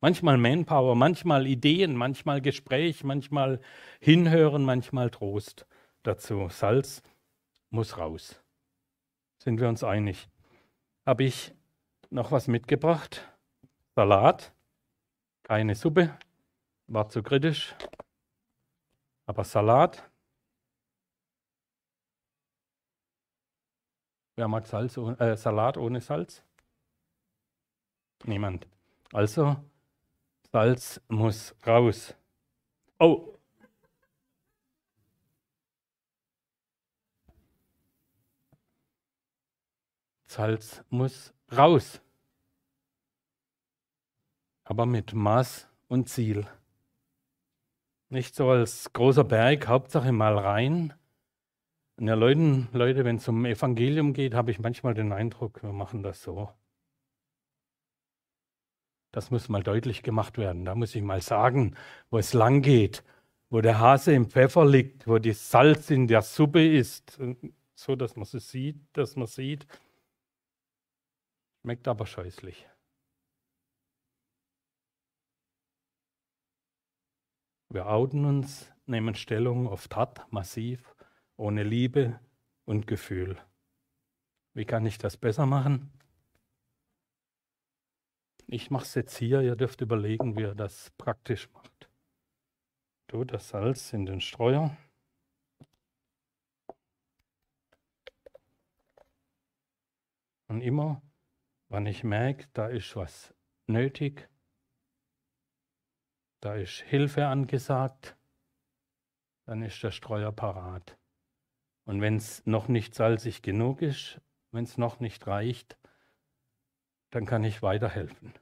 manchmal 0.00 0.38
Manpower, 0.38 0.94
manchmal 0.94 1.46
Ideen, 1.46 1.96
manchmal 1.96 2.40
Gespräch, 2.40 3.04
manchmal 3.04 3.60
hinhören, 4.00 4.64
manchmal 4.64 5.10
Trost 5.10 5.66
dazu. 6.04 6.48
Salz 6.48 7.02
muss 7.70 7.98
raus. 7.98 8.40
Sind 9.38 9.60
wir 9.60 9.68
uns 9.68 9.82
einig? 9.82 10.28
Habe 11.04 11.24
ich 11.24 11.52
noch 12.10 12.30
was 12.30 12.46
mitgebracht? 12.46 13.28
Salat, 13.96 14.52
keine 15.42 15.74
Suppe, 15.74 16.16
war 16.86 17.08
zu 17.08 17.22
kritisch, 17.22 17.74
aber 19.26 19.44
Salat. 19.44 20.08
Wer 24.36 24.48
mag 24.48 24.66
Salz, 24.66 24.96
äh, 24.96 25.36
Salat 25.36 25.76
ohne 25.76 26.00
Salz? 26.00 26.42
Niemand. 28.24 28.66
Also, 29.12 29.56
Salz 30.50 31.00
muss 31.08 31.54
raus. 31.66 32.14
Oh. 32.98 33.33
Salz 40.34 40.82
muss 40.90 41.32
raus. 41.56 42.00
Aber 44.64 44.86
mit 44.86 45.14
Maß 45.14 45.68
und 45.88 46.08
Ziel. 46.08 46.46
Nicht 48.08 48.34
so 48.34 48.50
als 48.50 48.92
großer 48.92 49.24
Berg, 49.24 49.68
Hauptsache 49.68 50.12
mal 50.12 50.36
rein, 50.36 50.94
ja, 52.00 52.14
Leuten, 52.14 52.68
Leute, 52.72 53.04
wenn 53.04 53.16
es 53.16 53.28
um 53.28 53.44
Evangelium 53.44 54.14
geht, 54.14 54.34
habe 54.34 54.50
ich 54.50 54.58
manchmal 54.58 54.94
den 54.94 55.12
Eindruck, 55.12 55.62
wir 55.62 55.72
machen 55.72 56.02
das 56.02 56.22
so. 56.22 56.50
Das 59.12 59.30
muss 59.30 59.48
mal 59.48 59.62
deutlich 59.62 60.02
gemacht 60.02 60.36
werden. 60.36 60.64
Da 60.64 60.74
muss 60.74 60.96
ich 60.96 61.02
mal 61.02 61.22
sagen, 61.22 61.76
wo 62.10 62.18
es 62.18 62.32
lang 62.32 62.62
geht, 62.62 63.04
wo 63.48 63.60
der 63.60 63.78
Hase 63.78 64.12
im 64.12 64.28
Pfeffer 64.28 64.66
liegt, 64.66 65.06
wo 65.06 65.18
die 65.18 65.34
Salz 65.34 65.90
in 65.90 66.08
der 66.08 66.22
Suppe 66.22 66.66
ist, 66.66 67.20
so 67.76 67.94
dass 67.94 68.16
man 68.16 68.24
es 68.24 68.50
sieht, 68.50 68.80
dass 68.94 69.14
man 69.14 69.28
sieht. 69.28 69.68
Schmeckt 71.64 71.88
aber 71.88 72.04
scheußlich. 72.04 72.68
Wir 77.70 77.86
outen 77.86 78.26
uns, 78.26 78.70
nehmen 78.84 79.14
Stellung 79.14 79.66
oft 79.66 79.96
hart, 79.96 80.30
massiv 80.30 80.94
ohne 81.38 81.62
Liebe 81.62 82.20
und 82.66 82.86
Gefühl. 82.86 83.42
Wie 84.52 84.66
kann 84.66 84.84
ich 84.84 84.98
das 84.98 85.16
besser 85.16 85.46
machen? 85.46 85.90
Ich 88.46 88.70
mache 88.70 88.84
es 88.84 88.94
jetzt 88.94 89.16
hier, 89.16 89.40
ihr 89.40 89.56
dürft 89.56 89.80
überlegen, 89.80 90.36
wie 90.36 90.42
ihr 90.42 90.54
das 90.54 90.90
praktisch 90.98 91.50
macht. 91.52 91.88
Du 93.06 93.24
das 93.24 93.48
Salz 93.48 93.94
in 93.94 94.04
den 94.04 94.20
Streuer. 94.20 94.76
Und 100.48 100.60
immer, 100.60 101.00
wenn 101.74 101.86
ich 101.86 102.04
merke, 102.04 102.46
da 102.52 102.68
ist 102.68 102.94
was 102.94 103.34
nötig, 103.66 104.28
da 106.40 106.54
ist 106.54 106.80
Hilfe 106.82 107.26
angesagt, 107.26 108.16
dann 109.44 109.60
ist 109.60 109.82
der 109.82 109.90
Streuer 109.90 110.30
parat. 110.30 110.96
Und 111.84 112.00
wenn 112.00 112.14
es 112.14 112.46
noch 112.46 112.68
nicht 112.68 112.94
salzig 112.94 113.42
genug 113.42 113.82
ist, 113.82 114.20
wenn 114.52 114.62
es 114.62 114.78
noch 114.78 115.00
nicht 115.00 115.26
reicht, 115.26 115.76
dann 117.10 117.26
kann 117.26 117.42
ich 117.42 117.60
weiterhelfen. 117.60 118.32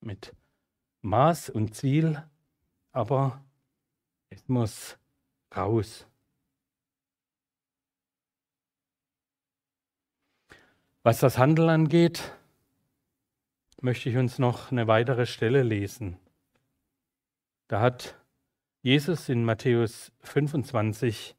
Mit 0.00 0.34
Maß 1.02 1.50
und 1.50 1.76
Ziel, 1.76 2.28
aber 2.90 3.44
es 4.28 4.48
muss 4.48 4.98
raus. 5.54 6.07
Was 11.08 11.20
das 11.20 11.38
Handeln 11.38 11.70
angeht, 11.70 12.36
möchte 13.80 14.10
ich 14.10 14.18
uns 14.18 14.38
noch 14.38 14.70
eine 14.70 14.88
weitere 14.88 15.24
Stelle 15.24 15.62
lesen. 15.62 16.18
Da 17.66 17.80
hat 17.80 18.22
Jesus 18.82 19.30
in 19.30 19.42
Matthäus 19.42 20.12
25 20.20 21.34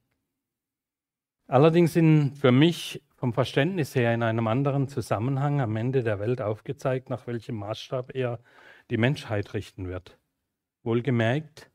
Allerdings 1.46 1.94
sind 1.94 2.36
für 2.36 2.52
mich 2.52 3.04
vom 3.14 3.32
Verständnis 3.32 3.94
her 3.94 4.12
in 4.12 4.24
einem 4.24 4.48
anderen 4.48 4.88
Zusammenhang 4.88 5.62
am 5.62 5.76
Ende 5.76 6.02
der 6.02 6.18
Welt 6.18 6.42
aufgezeigt, 6.42 7.12
nach 7.12 7.28
welchem 7.28 7.58
Maßstab 7.58 8.16
er 8.16 8.40
die 8.90 8.98
Menschheit 8.98 9.54
richten 9.54 9.88
wird. 9.88 10.18
Wohlgemerkt, 10.82 11.70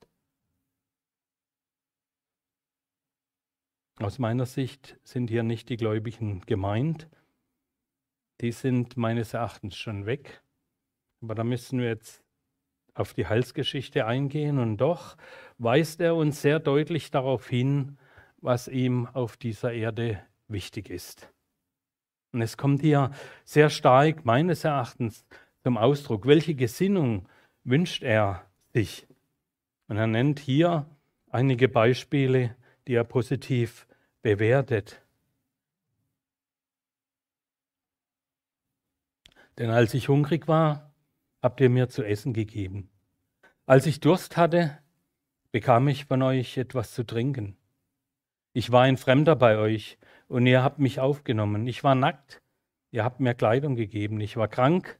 aus 4.00 4.18
meiner 4.18 4.46
Sicht 4.46 4.98
sind 5.04 5.30
hier 5.30 5.44
nicht 5.44 5.68
die 5.68 5.76
Gläubigen 5.76 6.40
gemeint. 6.40 7.08
Die 8.40 8.52
sind 8.52 8.96
meines 8.96 9.34
Erachtens 9.34 9.76
schon 9.76 10.06
weg. 10.06 10.42
Aber 11.22 11.34
da 11.34 11.44
müssen 11.44 11.78
wir 11.78 11.88
jetzt 11.88 12.22
auf 12.94 13.14
die 13.14 13.26
Heilsgeschichte 13.26 14.06
eingehen. 14.06 14.58
Und 14.58 14.78
doch 14.78 15.16
weist 15.58 16.00
er 16.00 16.14
uns 16.14 16.42
sehr 16.42 16.60
deutlich 16.60 17.10
darauf 17.10 17.48
hin, 17.48 17.98
was 18.38 18.68
ihm 18.68 19.06
auf 19.06 19.36
dieser 19.36 19.72
Erde 19.72 20.22
wichtig 20.48 20.90
ist. 20.90 21.30
Und 22.32 22.42
es 22.42 22.56
kommt 22.56 22.82
hier 22.82 23.12
sehr 23.44 23.70
stark 23.70 24.24
meines 24.24 24.64
Erachtens 24.64 25.24
zum 25.62 25.78
Ausdruck, 25.78 26.26
welche 26.26 26.54
Gesinnung 26.54 27.28
wünscht 27.62 28.02
er 28.02 28.44
sich. 28.72 29.06
Und 29.88 29.96
er 29.96 30.06
nennt 30.06 30.40
hier 30.40 30.86
einige 31.30 31.68
Beispiele, 31.68 32.56
die 32.86 32.94
er 32.94 33.04
positiv 33.04 33.86
bewertet. 34.20 35.03
Denn 39.58 39.70
als 39.70 39.94
ich 39.94 40.08
hungrig 40.08 40.48
war, 40.48 40.94
habt 41.42 41.60
ihr 41.60 41.70
mir 41.70 41.88
zu 41.88 42.02
essen 42.02 42.32
gegeben. 42.32 42.90
Als 43.66 43.86
ich 43.86 44.00
Durst 44.00 44.36
hatte, 44.36 44.78
bekam 45.52 45.88
ich 45.88 46.06
von 46.06 46.22
euch 46.22 46.56
etwas 46.56 46.92
zu 46.92 47.04
trinken. 47.04 47.56
Ich 48.52 48.72
war 48.72 48.82
ein 48.82 48.96
Fremder 48.96 49.36
bei 49.36 49.58
euch 49.58 49.98
und 50.28 50.46
ihr 50.46 50.62
habt 50.62 50.78
mich 50.78 51.00
aufgenommen. 51.00 51.66
Ich 51.66 51.84
war 51.84 51.94
nackt, 51.94 52.42
ihr 52.90 53.04
habt 53.04 53.20
mir 53.20 53.34
Kleidung 53.34 53.76
gegeben. 53.76 54.20
Ich 54.20 54.36
war 54.36 54.48
krank 54.48 54.98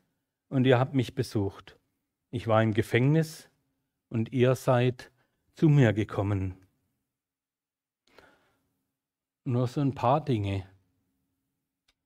und 0.49 0.67
ihr 0.67 0.79
habt 0.79 0.95
mich 0.95 1.14
besucht. 1.14 1.79
Ich 2.31 2.47
war 2.47 2.62
im 2.62 2.75
Gefängnis 2.75 3.49
und 4.09 4.33
ihr 4.33 4.55
seid 4.55 5.11
zu 5.55 5.69
mir 5.69 5.93
gekommen. 5.93 6.55
Nur 9.45 9.67
so 9.67 9.81
ein 9.81 9.95
paar 9.95 10.25
Dinge, 10.25 10.67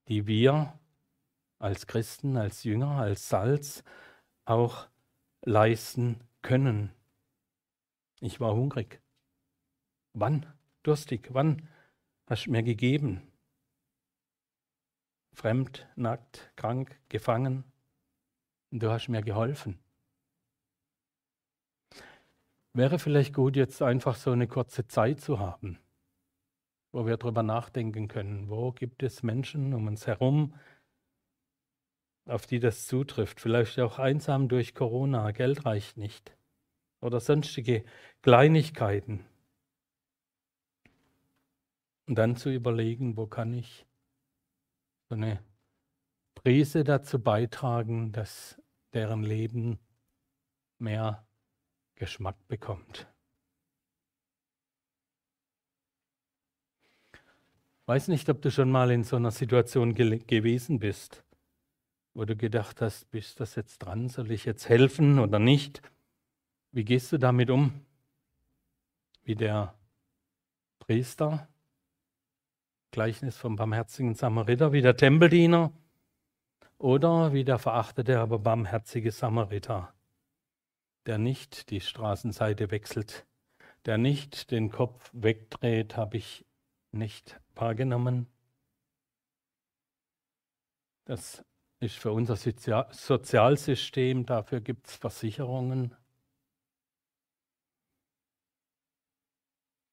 die 0.09 0.27
wir 0.27 0.78
als 1.59 1.87
Christen, 1.87 2.37
als 2.37 2.65
Jünger, 2.65 2.97
als 2.97 3.29
Salz 3.29 3.83
auch 4.45 4.89
leisten 5.43 6.21
können. 6.43 6.93
Ich 8.21 8.41
war 8.41 8.55
hungrig. 8.55 9.01
Wann? 10.13 10.47
durstig. 10.89 11.29
Wann 11.33 11.69
hast 12.27 12.47
du 12.47 12.51
mir 12.51 12.63
gegeben? 12.63 13.23
Fremd, 15.35 15.87
nackt, 15.97 16.51
krank, 16.57 16.99
gefangen. 17.09 17.65
Du 18.71 18.91
hast 18.91 19.09
mir 19.09 19.23
geholfen. 19.23 19.79
Wäre 22.73 22.99
vielleicht 22.99 23.35
gut, 23.35 23.57
jetzt 23.57 23.83
einfach 23.83 24.17
so 24.17 24.31
eine 24.31 24.47
kurze 24.47 24.87
Zeit 24.87 25.21
zu 25.21 25.39
haben, 25.39 25.79
wo 26.93 27.07
wir 27.07 27.17
darüber 27.17 27.43
nachdenken 27.43 28.09
können. 28.09 28.49
Wo 28.49 28.73
gibt 28.73 29.03
es 29.03 29.23
Menschen 29.23 29.75
um 29.75 29.87
uns 29.87 30.07
herum, 30.07 30.55
auf 32.29 32.47
die 32.47 32.61
das 32.61 32.87
zutrifft? 32.87 33.41
Vielleicht 33.41 33.79
auch 33.81 33.99
einsam 33.99 34.49
durch 34.49 34.75
Corona, 34.75 35.31
Geld 35.33 35.65
reicht 35.65 35.97
nicht. 35.97 36.37
Oder 37.01 37.21
sonstige 37.21 37.85
Kleinigkeiten, 38.23 39.25
Und 42.09 42.15
dann 42.15 42.37
zu 42.37 42.51
überlegen, 42.51 43.19
wo 43.19 43.27
kann 43.27 43.53
ich 43.53 43.87
so 45.11 45.15
eine 45.15 45.45
Prise 46.35 46.83
dazu 46.83 47.19
beitragen, 47.19 48.13
dass 48.13 48.59
deren 48.95 49.23
Leben 49.23 49.79
mehr 50.79 51.27
Geschmack 51.97 52.37
bekommt. 52.49 53.07
Weiß 57.85 58.09
nicht, 58.09 58.31
ob 58.31 58.41
du 58.41 58.51
schon 58.51 58.71
mal 58.71 58.91
in 58.91 59.05
so 59.05 59.17
einer 59.17 59.31
Situation 59.31 59.95
ge 59.95 60.19
gewesen 60.19 60.79
bist, 60.79 61.23
wo 62.19 62.25
du 62.25 62.35
gedacht 62.35 62.81
hast, 62.81 63.13
bist 63.13 63.39
das 63.39 63.55
jetzt 63.55 63.79
dran, 63.79 64.09
soll 64.09 64.33
ich 64.33 64.45
jetzt 64.45 64.69
helfen 64.69 65.21
oder 65.21 65.39
nicht? 65.39 65.83
Wie 66.73 66.85
gehst 66.85 67.13
du 67.13 67.19
damit 67.19 67.49
um? 67.49 67.87
Wie 69.23 69.37
der 69.37 69.79
Priester, 70.81 71.47
Gleichnis 72.91 73.37
vom 73.37 73.55
barmherzigen 73.55 74.17
Samariter, 74.17 74.73
wie 74.73 74.83
der 74.83 74.97
Tempeldiener 74.97 75.73
oder 76.77 77.33
wie 77.33 77.45
der 77.45 77.61
verachtete, 77.61 78.19
aber 78.19 78.41
barmherzige 78.41 79.13
Samariter, 79.13 79.95
der 81.07 81.19
nicht 81.19 81.71
die 81.71 81.81
Straßenseite 81.81 82.73
wechselt, 82.73 83.29
der 83.87 83.97
nicht 83.97 84.51
den 84.51 84.73
Kopf 84.73 85.09
wegdreht, 85.13 85.97
habe 85.97 86.17
ich 86.17 86.45
nicht 86.91 87.41
wahrgenommen. 87.55 88.27
Das 91.05 91.45
ist 91.81 91.97
für 91.97 92.13
unser 92.13 92.37
Sozialsystem, 92.37 94.27
dafür 94.27 94.61
gibt 94.61 94.89
es 94.89 94.97
Versicherungen. 94.97 95.95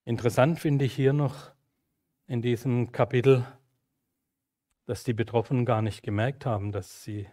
Interessant 0.04 0.60
finde 0.60 0.86
ich 0.86 0.94
hier 0.94 1.14
noch 1.14 1.52
in 2.28 2.42
diesem 2.42 2.92
Kapitel, 2.92 3.46
dass 4.86 5.04
die 5.04 5.14
Betroffenen 5.14 5.66
gar 5.66 5.82
nicht 5.82 6.04
gemerkt 6.04 6.46
haben, 6.46 6.72
dass 6.72 7.04
sie 7.04 7.28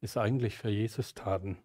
es 0.00 0.16
eigentlich 0.16 0.56
für 0.56 0.70
Jesus 0.70 1.14
taten. 1.14 1.58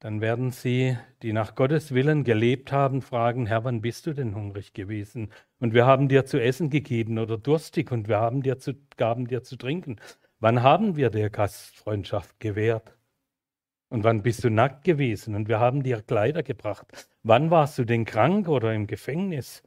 Dann 0.00 0.20
werden 0.20 0.50
sie, 0.50 0.96
die 1.22 1.32
nach 1.32 1.54
Gottes 1.54 1.92
Willen 1.92 2.24
gelebt 2.24 2.72
haben, 2.72 3.02
fragen, 3.02 3.46
Herr, 3.46 3.64
wann 3.64 3.82
bist 3.82 4.06
du 4.06 4.14
denn 4.14 4.34
hungrig 4.34 4.72
gewesen? 4.72 5.30
Und 5.58 5.74
wir 5.74 5.86
haben 5.86 6.08
dir 6.08 6.24
zu 6.24 6.40
essen 6.42 6.70
gegeben 6.70 7.18
oder 7.18 7.36
durstig 7.36 7.92
und 7.92 8.08
wir 8.08 8.18
haben 8.18 8.42
dir 8.42 8.58
zu, 8.58 8.74
gaben 8.96 9.26
dir 9.28 9.42
zu 9.42 9.56
trinken. 9.56 10.00
Wann 10.40 10.62
haben 10.62 10.96
wir 10.96 11.10
dir 11.10 11.28
Gastfreundschaft 11.28 12.40
gewährt? 12.40 12.96
Und 13.90 14.04
wann 14.04 14.22
bist 14.22 14.42
du 14.42 14.50
nackt 14.50 14.84
gewesen 14.84 15.34
und 15.34 15.48
wir 15.48 15.60
haben 15.60 15.82
dir 15.82 16.00
Kleider 16.00 16.42
gebracht? 16.42 17.08
Wann 17.22 17.50
warst 17.50 17.76
du 17.78 17.84
denn 17.84 18.06
krank 18.06 18.48
oder 18.48 18.72
im 18.72 18.86
Gefängnis? 18.86 19.62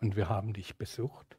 Und 0.00 0.16
wir 0.16 0.28
haben 0.28 0.52
dich 0.52 0.76
besucht. 0.76 1.38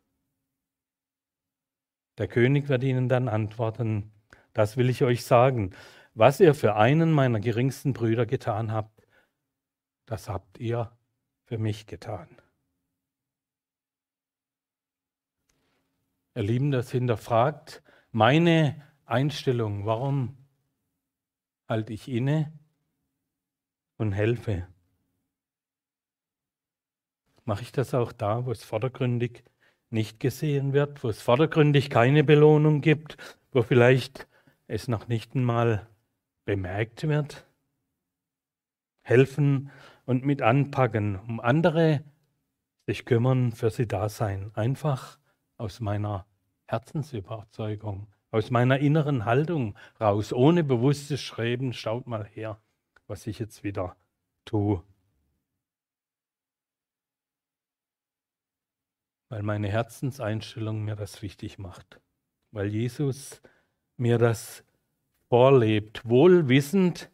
Der 2.17 2.27
König 2.27 2.69
wird 2.69 2.83
ihnen 2.83 3.09
dann 3.09 3.27
antworten, 3.27 4.11
das 4.53 4.77
will 4.77 4.89
ich 4.89 5.03
euch 5.03 5.25
sagen, 5.25 5.75
was 6.13 6.39
ihr 6.39 6.55
für 6.55 6.75
einen 6.75 7.11
meiner 7.11 7.39
geringsten 7.39 7.93
Brüder 7.93 8.25
getan 8.25 8.71
habt, 8.71 9.05
das 10.05 10.29
habt 10.29 10.59
ihr 10.59 10.97
für 11.43 11.57
mich 11.57 11.85
getan. 11.85 12.29
Ihr 16.35 16.43
Lieben, 16.43 16.71
das 16.71 16.91
hinterfragt 16.91 17.83
meine 18.17 18.83
Einstellung. 19.05 19.85
Warum 19.85 20.35
halte 21.69 21.93
ich 21.93 22.09
inne 22.09 22.51
und 23.97 24.11
helfe? 24.11 24.67
Mache 27.45 27.61
ich 27.61 27.71
das 27.71 27.93
auch 27.93 28.11
da, 28.11 28.47
wo 28.47 28.51
es 28.51 28.63
vordergründig 28.63 29.43
nicht 29.91 30.19
gesehen 30.19 30.73
wird, 30.73 31.03
wo 31.03 31.09
es 31.09 31.21
vordergründig 31.21 31.91
keine 31.91 32.23
Belohnung 32.23 32.81
gibt, 32.81 33.17
wo 33.51 33.61
vielleicht 33.61 34.27
es 34.65 34.87
noch 34.87 35.07
nicht 35.07 35.35
einmal 35.35 35.87
bemerkt 36.43 37.07
wird? 37.07 37.45
Helfen 39.03 39.69
und 40.05 40.25
mit 40.25 40.41
anpacken, 40.41 41.17
um 41.19 41.39
andere 41.39 42.03
sich 42.87 43.05
kümmern, 43.05 43.51
für 43.51 43.69
sie 43.69 43.87
da 43.87 44.09
sein. 44.09 44.49
Einfach 44.55 45.19
aus 45.57 45.79
meiner 45.81 46.25
Herzensüberzeugung, 46.67 48.07
aus 48.31 48.51
meiner 48.51 48.79
inneren 48.79 49.25
Haltung 49.25 49.75
raus, 49.99 50.33
ohne 50.33 50.63
bewusstes 50.63 51.21
Schreiben, 51.21 51.73
schaut 51.73 52.07
mal 52.07 52.25
her, 52.25 52.59
was 53.07 53.25
ich 53.27 53.39
jetzt 53.39 53.63
wieder 53.63 53.95
tue. 54.45 54.83
weil 59.29 59.43
meine 59.43 59.69
Herzenseinstellung 59.69 60.83
mir 60.83 60.95
das 60.95 61.21
wichtig 61.21 61.57
macht, 61.57 61.99
weil 62.51 62.67
Jesus 62.67 63.41
mir 63.97 64.17
das 64.17 64.63
vorlebt, 65.29 66.07
wohl 66.07 66.47
wissend, 66.47 67.09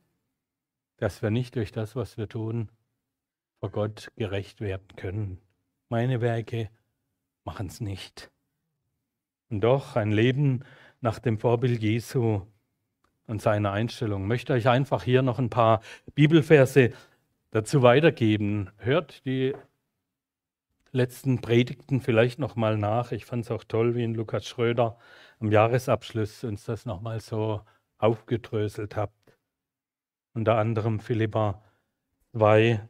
dass 0.97 1.21
wir 1.21 1.31
nicht 1.31 1.55
durch 1.55 1.71
das, 1.71 1.95
was 1.95 2.17
wir 2.17 2.29
tun, 2.29 2.69
vor 3.59 3.71
Gott 3.71 4.11
gerecht 4.15 4.61
werden 4.61 4.95
können. 4.95 5.41
Meine 5.89 6.21
Werke 6.21 6.69
machen 7.45 7.67
es 7.67 7.81
nicht. 7.81 8.32
Und 9.53 9.61
doch 9.61 9.95
ein 9.95 10.11
Leben 10.11 10.65
nach 10.99 11.19
dem 11.19 11.37
Vorbild 11.37 11.83
Jesu 11.83 12.41
und 13.27 13.39
seiner 13.39 13.71
Einstellung. 13.71 14.23
Ich 14.23 14.27
möchte 14.27 14.53
euch 14.53 14.67
einfach 14.67 15.03
hier 15.03 15.21
noch 15.21 15.37
ein 15.37 15.51
paar 15.51 15.81
Bibelverse 16.15 16.91
dazu 17.51 17.83
weitergeben. 17.83 18.71
Hört 18.77 19.23
die 19.27 19.53
letzten 20.91 21.41
Predigten 21.41 22.01
vielleicht 22.01 22.39
nochmal 22.39 22.79
nach. 22.79 23.11
Ich 23.11 23.25
fand 23.25 23.45
es 23.45 23.51
auch 23.51 23.63
toll, 23.63 23.93
wie 23.93 24.03
in 24.03 24.15
Lukas 24.15 24.47
Schröder 24.47 24.97
am 25.39 25.51
Jahresabschluss 25.51 26.43
uns 26.43 26.65
das 26.65 26.87
nochmal 26.87 27.19
so 27.19 27.61
aufgedröselt 27.99 28.95
habt. 28.95 29.37
Unter 30.33 30.57
anderem 30.57 30.99
Philippa 30.99 31.61
2, 32.31 32.89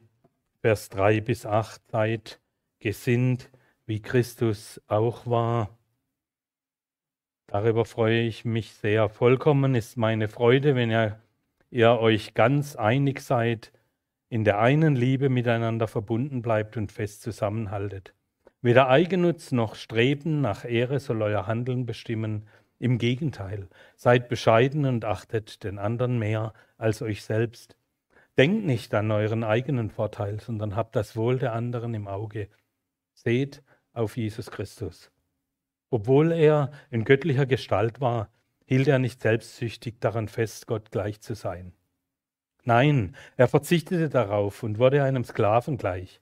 Vers 0.62 0.88
3 0.88 1.20
bis 1.20 1.44
8, 1.44 1.90
seid 1.90 2.40
gesinnt, 2.78 3.50
wie 3.84 4.00
Christus 4.00 4.80
auch 4.86 5.26
war. 5.26 5.68
Darüber 7.46 7.84
freue 7.84 8.22
ich 8.22 8.44
mich 8.44 8.72
sehr. 8.72 9.08
Vollkommen 9.08 9.74
ist 9.74 9.96
meine 9.96 10.28
Freude, 10.28 10.74
wenn 10.74 10.90
ihr, 10.90 11.18
ihr 11.70 11.98
euch 11.98 12.34
ganz 12.34 12.76
einig 12.76 13.20
seid 13.20 13.72
in 14.34 14.42
der 14.42 14.58
einen 14.58 14.96
Liebe 14.96 15.28
miteinander 15.28 15.86
verbunden 15.86 16.42
bleibt 16.42 16.76
und 16.76 16.90
fest 16.90 17.22
zusammenhaltet. 17.22 18.14
Weder 18.62 18.88
Eigennutz 18.88 19.52
noch 19.52 19.76
Streben 19.76 20.40
nach 20.40 20.64
Ehre 20.64 20.98
soll 20.98 21.22
euer 21.22 21.46
Handeln 21.46 21.86
bestimmen. 21.86 22.48
Im 22.80 22.98
Gegenteil, 22.98 23.68
seid 23.94 24.28
bescheiden 24.28 24.86
und 24.86 25.04
achtet 25.04 25.62
den 25.62 25.78
anderen 25.78 26.18
mehr 26.18 26.52
als 26.76 27.00
euch 27.00 27.22
selbst. 27.22 27.76
Denkt 28.36 28.64
nicht 28.64 28.92
an 28.94 29.12
euren 29.12 29.44
eigenen 29.44 29.90
Vorteil, 29.90 30.40
sondern 30.40 30.74
habt 30.74 30.96
das 30.96 31.14
Wohl 31.14 31.38
der 31.38 31.52
anderen 31.52 31.94
im 31.94 32.08
Auge. 32.08 32.48
Seht 33.12 33.62
auf 33.92 34.16
Jesus 34.16 34.50
Christus. 34.50 35.12
Obwohl 35.90 36.32
er 36.32 36.72
in 36.90 37.04
göttlicher 37.04 37.46
Gestalt 37.46 38.00
war, 38.00 38.28
hielt 38.66 38.88
er 38.88 38.98
nicht 38.98 39.20
selbstsüchtig 39.20 39.96
daran 40.00 40.28
fest, 40.28 40.66
Gott 40.66 40.90
gleich 40.90 41.20
zu 41.20 41.34
sein. 41.34 41.72
Nein, 42.64 43.14
er 43.36 43.48
verzichtete 43.48 44.08
darauf 44.08 44.62
und 44.62 44.78
wurde 44.78 45.04
einem 45.04 45.24
Sklaven 45.24 45.76
gleich. 45.76 46.20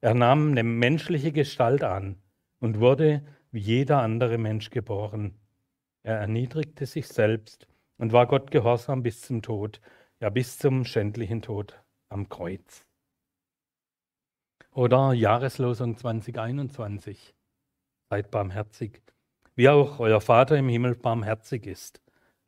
Er 0.00 0.14
nahm 0.14 0.50
eine 0.50 0.62
menschliche 0.62 1.32
Gestalt 1.32 1.82
an 1.82 2.16
und 2.60 2.78
wurde 2.78 3.22
wie 3.50 3.60
jeder 3.60 4.02
andere 4.02 4.38
Mensch 4.38 4.70
geboren. 4.70 5.34
Er 6.02 6.18
erniedrigte 6.18 6.86
sich 6.86 7.08
selbst 7.08 7.66
und 7.96 8.12
war 8.12 8.26
Gott 8.26 8.50
gehorsam 8.50 9.02
bis 9.02 9.22
zum 9.22 9.42
Tod, 9.42 9.80
ja 10.20 10.28
bis 10.30 10.58
zum 10.58 10.84
schändlichen 10.84 11.42
Tod 11.42 11.82
am 12.08 12.28
Kreuz. 12.28 12.84
Oder 14.72 15.12
Jahreslosung 15.12 15.96
2021. 15.96 17.34
Seid 18.10 18.30
barmherzig, 18.30 19.02
wie 19.54 19.68
auch 19.68 20.00
euer 20.00 20.20
Vater 20.20 20.56
im 20.56 20.68
Himmel 20.68 20.94
barmherzig 20.94 21.66
ist. 21.66 22.00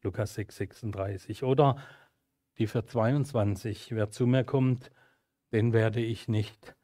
Lukas 0.02 0.34
6, 0.34 0.56
36. 0.56 1.42
Oder 1.42 1.76
die 2.58 2.66
für 2.66 2.84
22. 2.84 3.94
Wer 3.94 4.10
zu 4.10 4.26
mir 4.26 4.44
kommt, 4.44 4.90
den 5.52 5.72
werde 5.72 6.00
ich 6.00 6.28
nicht 6.28 6.74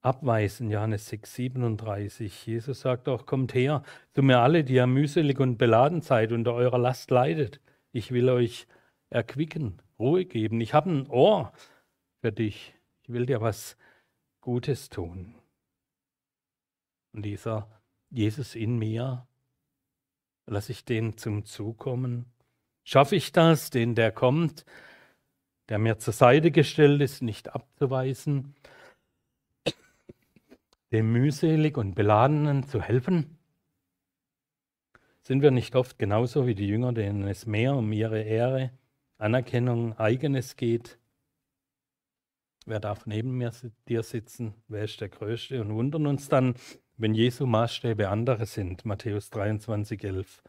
abweisen. 0.00 0.70
Johannes 0.70 1.06
6, 1.08 1.34
37. 1.34 2.46
Jesus 2.46 2.80
sagt 2.80 3.08
auch, 3.08 3.26
kommt 3.26 3.54
her 3.54 3.82
zu 4.14 4.22
mir 4.22 4.40
alle, 4.40 4.64
die 4.64 4.74
ihr 4.74 4.86
mühselig 4.86 5.38
und 5.38 5.56
beladen 5.56 6.00
seid, 6.00 6.32
unter 6.32 6.54
eurer 6.54 6.78
Last 6.78 7.10
leidet. 7.10 7.60
Ich 7.92 8.10
will 8.10 8.28
euch 8.28 8.66
erquicken, 9.10 9.82
Ruhe 9.98 10.24
geben. 10.24 10.60
Ich 10.60 10.74
habe 10.74 10.90
ein 10.90 11.06
Ohr 11.08 11.52
für 12.20 12.32
dich. 12.32 12.74
Ich 13.02 13.12
will 13.12 13.26
dir 13.26 13.40
was 13.40 13.76
Gutes 14.40 14.88
tun. 14.88 15.34
Und 17.12 17.22
dieser 17.22 17.68
Jesus 18.16 18.54
in 18.54 18.78
mir, 18.78 19.28
lasse 20.46 20.72
ich 20.72 20.86
den 20.86 21.18
zum 21.18 21.44
Zug 21.44 21.76
kommen? 21.76 22.24
Schaffe 22.82 23.14
ich 23.14 23.30
das, 23.30 23.68
den 23.68 23.94
der 23.94 24.10
kommt, 24.10 24.64
der 25.68 25.78
mir 25.78 25.98
zur 25.98 26.14
Seite 26.14 26.50
gestellt 26.50 27.02
ist, 27.02 27.20
nicht 27.20 27.54
abzuweisen, 27.54 28.54
dem 30.92 31.12
mühselig 31.12 31.76
und 31.76 31.94
Beladenen 31.94 32.66
zu 32.66 32.80
helfen? 32.80 33.36
Sind 35.20 35.42
wir 35.42 35.50
nicht 35.50 35.76
oft 35.76 35.98
genauso 35.98 36.46
wie 36.46 36.54
die 36.54 36.68
Jünger, 36.68 36.94
denen 36.94 37.28
es 37.28 37.44
mehr 37.44 37.74
um 37.74 37.92
ihre 37.92 38.22
Ehre, 38.22 38.70
Anerkennung, 39.18 39.98
eigenes 39.98 40.56
geht? 40.56 40.98
Wer 42.64 42.80
darf 42.80 43.04
neben 43.04 43.36
mir, 43.36 43.52
dir 43.88 44.02
sitzen? 44.02 44.54
Wer 44.68 44.84
ist 44.84 45.02
der 45.02 45.10
Größte? 45.10 45.60
Und 45.60 45.74
wundern 45.74 46.06
uns 46.06 46.28
dann, 46.28 46.54
wenn 46.96 47.14
Jesu 47.14 47.46
Maßstäbe 47.46 48.08
andere 48.08 48.46
sind. 48.46 48.84
Matthäus 48.84 49.30
23, 49.30 50.02
11. 50.02 50.42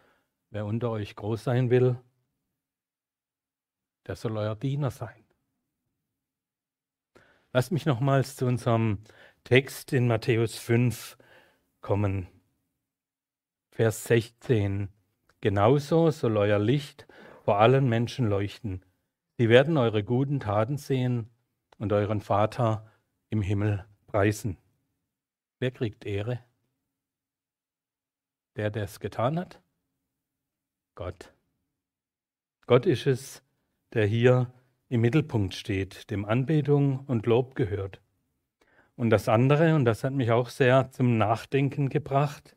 Wer 0.50 0.66
unter 0.66 0.92
euch 0.92 1.16
groß 1.16 1.44
sein 1.44 1.70
will, 1.70 1.98
der 4.06 4.16
soll 4.16 4.38
euer 4.38 4.56
Diener 4.56 4.92
sein. 4.92 5.24
Lasst 7.52 7.72
mich 7.72 7.86
nochmals 7.86 8.36
zu 8.36 8.46
unserem 8.46 9.00
Text 9.44 9.92
in 9.94 10.08
Matthäus 10.08 10.58
5 10.58 11.18
kommen. 11.82 12.28
Vers 13.72 14.06
16. 14.06 14.90
Genauso 15.42 16.10
soll 16.12 16.38
euer 16.38 16.60
Licht 16.60 17.08
vor 17.44 17.60
allen 17.60 17.88
Menschen 17.88 18.28
leuchten. 18.28 18.84
Sie 19.38 19.50
werden 19.50 19.78
eure 19.78 20.04
guten 20.04 20.40
Taten 20.40 20.78
sehen 20.78 21.30
und 21.78 21.94
euren 21.94 22.22
Vater 22.22 22.92
im 23.30 23.42
Himmel 23.42 23.86
preisen. 24.08 24.58
Wer 25.60 25.72
kriegt 25.72 26.06
Ehre? 26.06 26.44
Der, 28.56 28.70
der 28.70 28.84
es 28.84 29.00
getan 29.00 29.40
hat? 29.40 29.62
Gott. 30.96 31.34
Gott 32.66 32.86
ist 32.86 33.08
es, 33.08 33.44
der 33.94 34.06
hier 34.06 34.52
im 34.90 35.02
Mittelpunkt 35.02 35.54
steht, 35.54 36.10
dem 36.10 36.26
Anbetung 36.26 37.06
und 37.06 37.26
Lob 37.26 37.56
gehört. 37.56 38.02
Und 38.96 39.10
das 39.10 39.30
andere, 39.30 39.76
und 39.76 39.86
das 39.86 40.04
hat 40.04 40.14
mich 40.14 40.32
auch 40.32 40.50
sehr 40.50 40.92
zum 40.92 41.18
Nachdenken 41.18 41.90
gebracht, 41.90 42.56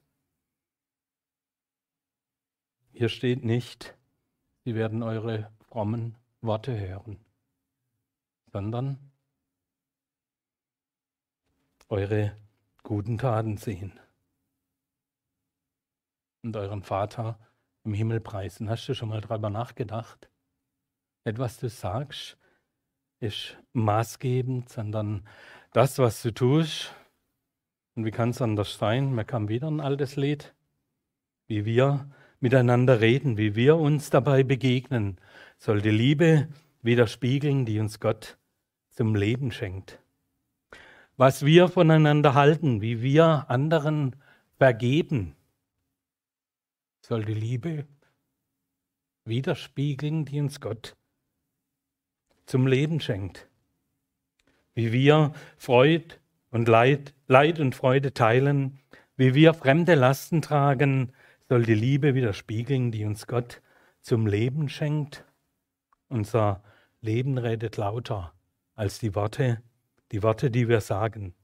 hier 2.92 3.08
steht 3.08 3.44
nicht, 3.44 3.96
Sie 4.64 4.74
werden 4.74 5.02
eure 5.02 5.50
frommen 5.68 6.18
Worte 6.42 6.78
hören, 6.78 7.18
sondern 8.52 8.98
eure 11.88 12.36
guten 12.90 13.18
Taten 13.18 13.56
sehen 13.56 13.92
und 16.42 16.56
euren 16.56 16.82
Vater 16.82 17.38
im 17.84 17.94
Himmel 17.94 18.18
preisen. 18.18 18.68
Hast 18.68 18.88
du 18.88 18.94
schon 18.94 19.10
mal 19.10 19.20
darüber 19.20 19.48
nachgedacht? 19.48 20.28
etwas 21.22 21.58
du 21.58 21.68
sagst, 21.68 22.36
ist 23.20 23.56
maßgebend, 23.74 24.70
sondern 24.70 25.24
das, 25.72 26.00
was 26.00 26.20
du 26.22 26.34
tust. 26.34 26.92
Und 27.94 28.06
wie 28.06 28.10
kann 28.10 28.30
es 28.30 28.42
anders 28.42 28.76
sein? 28.76 29.14
Mir 29.14 29.24
kam 29.24 29.48
wieder 29.48 29.68
ein 29.68 29.80
altes 29.80 30.16
Lied, 30.16 30.52
wie 31.46 31.64
wir 31.64 32.10
miteinander 32.40 33.00
reden, 33.00 33.36
wie 33.36 33.54
wir 33.54 33.76
uns 33.76 34.10
dabei 34.10 34.42
begegnen, 34.42 35.20
soll 35.58 35.80
die 35.80 35.90
Liebe 35.90 36.48
widerspiegeln, 36.82 37.66
die 37.66 37.78
uns 37.78 38.00
Gott 38.00 38.36
zum 38.88 39.14
Leben 39.14 39.52
schenkt. 39.52 40.00
Was 41.20 41.44
wir 41.44 41.68
voneinander 41.68 42.32
halten, 42.32 42.80
wie 42.80 43.02
wir 43.02 43.44
anderen 43.50 44.16
vergeben, 44.56 45.36
soll 47.02 47.26
die 47.26 47.34
Liebe 47.34 47.86
widerspiegeln, 49.26 50.24
die 50.24 50.40
uns 50.40 50.62
Gott 50.62 50.96
zum 52.46 52.66
Leben 52.66 53.00
schenkt. 53.00 53.50
Wie 54.72 54.92
wir 54.92 55.34
Freud 55.58 56.14
und 56.52 56.68
Leid, 56.68 57.12
Leid 57.26 57.60
und 57.60 57.74
Freude 57.74 58.14
teilen, 58.14 58.80
wie 59.18 59.34
wir 59.34 59.52
fremde 59.52 59.96
Lasten 59.96 60.40
tragen, 60.40 61.12
soll 61.50 61.64
die 61.64 61.74
Liebe 61.74 62.14
widerspiegeln, 62.14 62.92
die 62.92 63.04
uns 63.04 63.26
Gott 63.26 63.60
zum 64.00 64.26
Leben 64.26 64.70
schenkt. 64.70 65.26
Unser 66.08 66.64
Leben 67.02 67.36
redet 67.36 67.76
lauter 67.76 68.32
als 68.74 69.00
die 69.00 69.14
Worte, 69.14 69.62
die 70.12 70.22
Worte, 70.22 70.50
die 70.50 70.68
wir 70.68 70.80
sagen. 70.80 71.34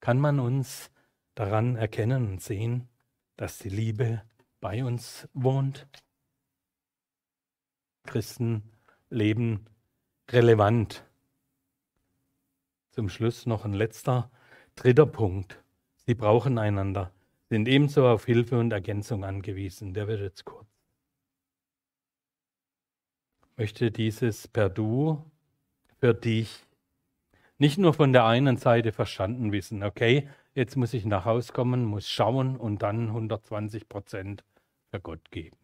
Kann 0.00 0.18
man 0.18 0.38
uns 0.38 0.90
daran 1.34 1.76
erkennen 1.76 2.28
und 2.28 2.42
sehen, 2.42 2.88
dass 3.36 3.58
die 3.58 3.68
Liebe 3.68 4.22
bei 4.60 4.84
uns 4.84 5.28
wohnt? 5.32 5.86
Christen 8.04 8.62
leben 9.10 9.66
relevant. 10.30 11.04
Zum 12.92 13.08
Schluss 13.08 13.46
noch 13.46 13.64
ein 13.64 13.74
letzter, 13.74 14.30
dritter 14.74 15.06
Punkt. 15.06 15.62
Sie 16.06 16.14
brauchen 16.14 16.58
einander, 16.58 17.12
sind 17.48 17.68
ebenso 17.68 18.06
auf 18.06 18.24
Hilfe 18.24 18.58
und 18.58 18.72
Ergänzung 18.72 19.24
angewiesen. 19.24 19.92
Der 19.92 20.08
wird 20.08 20.20
jetzt 20.20 20.44
kurz. 20.44 20.66
Möchte 23.56 23.90
dieses 23.90 24.48
per 24.48 24.68
Du 24.68 25.24
für 25.98 26.14
dich 26.14 26.65
nicht 27.58 27.78
nur 27.78 27.94
von 27.94 28.12
der 28.12 28.24
einen 28.24 28.56
Seite 28.56 28.92
verstanden 28.92 29.52
wissen, 29.52 29.82
okay, 29.82 30.28
jetzt 30.54 30.76
muss 30.76 30.94
ich 30.94 31.04
nach 31.04 31.24
Hause 31.24 31.52
kommen, 31.52 31.84
muss 31.84 32.08
schauen 32.08 32.56
und 32.56 32.82
dann 32.82 33.08
120 33.08 33.88
Prozent 33.88 34.44
für 34.90 35.00
Gott 35.00 35.30
geben. 35.30 35.56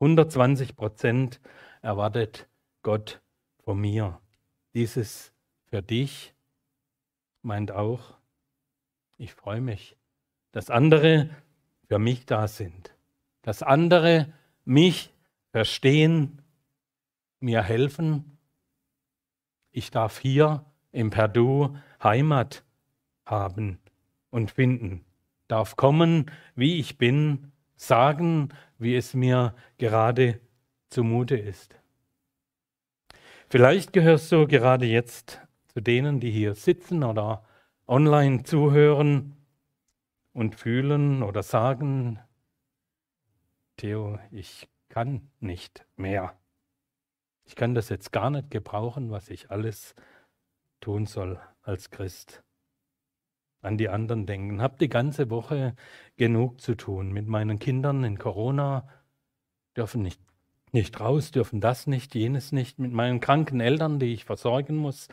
120 0.00 0.76
Prozent 0.76 1.40
erwartet 1.82 2.48
Gott 2.82 3.20
von 3.64 3.80
mir. 3.80 4.20
Dieses 4.74 5.32
für 5.64 5.82
dich 5.82 6.34
meint 7.42 7.70
auch, 7.70 8.18
ich 9.18 9.34
freue 9.34 9.60
mich, 9.60 9.96
dass 10.52 10.70
andere 10.70 11.30
für 11.88 11.98
mich 11.98 12.26
da 12.26 12.48
sind, 12.48 12.94
dass 13.42 13.62
andere 13.62 14.32
mich 14.64 15.12
verstehen, 15.50 16.42
mir 17.40 17.62
helfen. 17.62 18.38
Ich 19.70 19.90
darf 19.90 20.18
hier 20.18 20.64
im 20.96 21.10
Perdu 21.10 21.76
Heimat 22.02 22.64
haben 23.26 23.78
und 24.30 24.50
finden, 24.50 25.04
darf 25.46 25.76
kommen, 25.76 26.30
wie 26.54 26.80
ich 26.80 26.96
bin, 26.96 27.52
sagen, 27.76 28.48
wie 28.78 28.96
es 28.96 29.12
mir 29.12 29.54
gerade 29.76 30.40
zumute 30.88 31.36
ist. 31.36 31.78
Vielleicht 33.48 33.92
gehörst 33.92 34.32
du 34.32 34.46
gerade 34.46 34.86
jetzt 34.86 35.40
zu 35.68 35.80
denen, 35.80 36.18
die 36.18 36.30
hier 36.30 36.54
sitzen 36.54 37.04
oder 37.04 37.44
online 37.86 38.42
zuhören 38.44 39.36
und 40.32 40.54
fühlen 40.54 41.22
oder 41.22 41.42
sagen, 41.42 42.18
Theo, 43.76 44.18
ich 44.30 44.66
kann 44.88 45.28
nicht 45.40 45.86
mehr. 45.96 46.34
Ich 47.44 47.54
kann 47.54 47.74
das 47.74 47.90
jetzt 47.90 48.12
gar 48.12 48.30
nicht 48.30 48.50
gebrauchen, 48.50 49.10
was 49.10 49.28
ich 49.28 49.50
alles 49.50 49.94
tun 50.80 51.06
soll 51.06 51.40
als 51.62 51.90
Christ. 51.90 52.42
An 53.60 53.78
die 53.78 53.88
anderen 53.88 54.26
denken. 54.26 54.60
Hab 54.60 54.78
die 54.78 54.88
ganze 54.88 55.30
Woche 55.30 55.74
genug 56.16 56.60
zu 56.60 56.76
tun. 56.76 57.12
Mit 57.12 57.26
meinen 57.26 57.58
Kindern 57.58 58.04
in 58.04 58.18
Corona 58.18 58.88
dürfen 59.76 60.02
nicht 60.02 60.20
nicht 60.76 61.00
raus, 61.00 61.30
dürfen 61.30 61.60
das 61.60 61.86
nicht, 61.86 62.14
jenes 62.14 62.52
nicht, 62.52 62.78
mit 62.78 62.92
meinen 62.92 63.18
kranken 63.20 63.60
Eltern, 63.60 63.98
die 63.98 64.12
ich 64.12 64.24
versorgen 64.24 64.76
muss, 64.76 65.08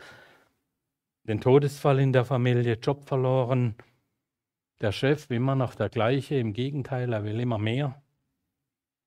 den 1.24 1.40
Todesfall 1.40 1.98
in 2.00 2.12
der 2.12 2.24
Familie, 2.24 2.74
Job 2.74 3.04
verloren, 3.04 3.74
der 4.80 4.92
Chef 4.92 5.30
immer 5.30 5.54
noch 5.54 5.74
der 5.74 5.88
gleiche, 5.88 6.34
im 6.34 6.52
Gegenteil, 6.52 7.12
er 7.12 7.24
will 7.24 7.40
immer 7.40 7.58
mehr, 7.58 8.02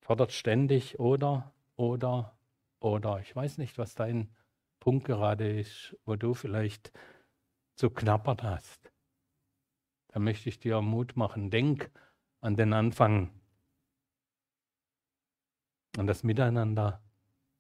fordert 0.02 0.32
ständig 0.32 1.00
oder, 1.00 1.54
oder, 1.76 2.36
oder. 2.80 3.20
Ich 3.20 3.36
weiß 3.36 3.60
nicht, 3.60 3.78
was 3.78 3.94
dein 3.94 4.30
Punkt 4.88 5.06
gerade 5.06 5.60
ist, 5.60 5.98
wo 6.06 6.16
du 6.16 6.34
vielleicht 6.34 6.94
zu 7.76 7.90
knappert 7.90 8.42
hast. 8.42 8.90
Da 10.08 10.20
möchte 10.20 10.48
ich 10.48 10.60
dir 10.60 10.80
Mut 10.80 11.18
machen. 11.18 11.52
Denk 11.52 11.92
an 12.40 12.56
den 12.56 12.72
Anfang 12.72 13.38
und 15.98 16.08
das 16.08 16.24
Miteinander 16.24 17.04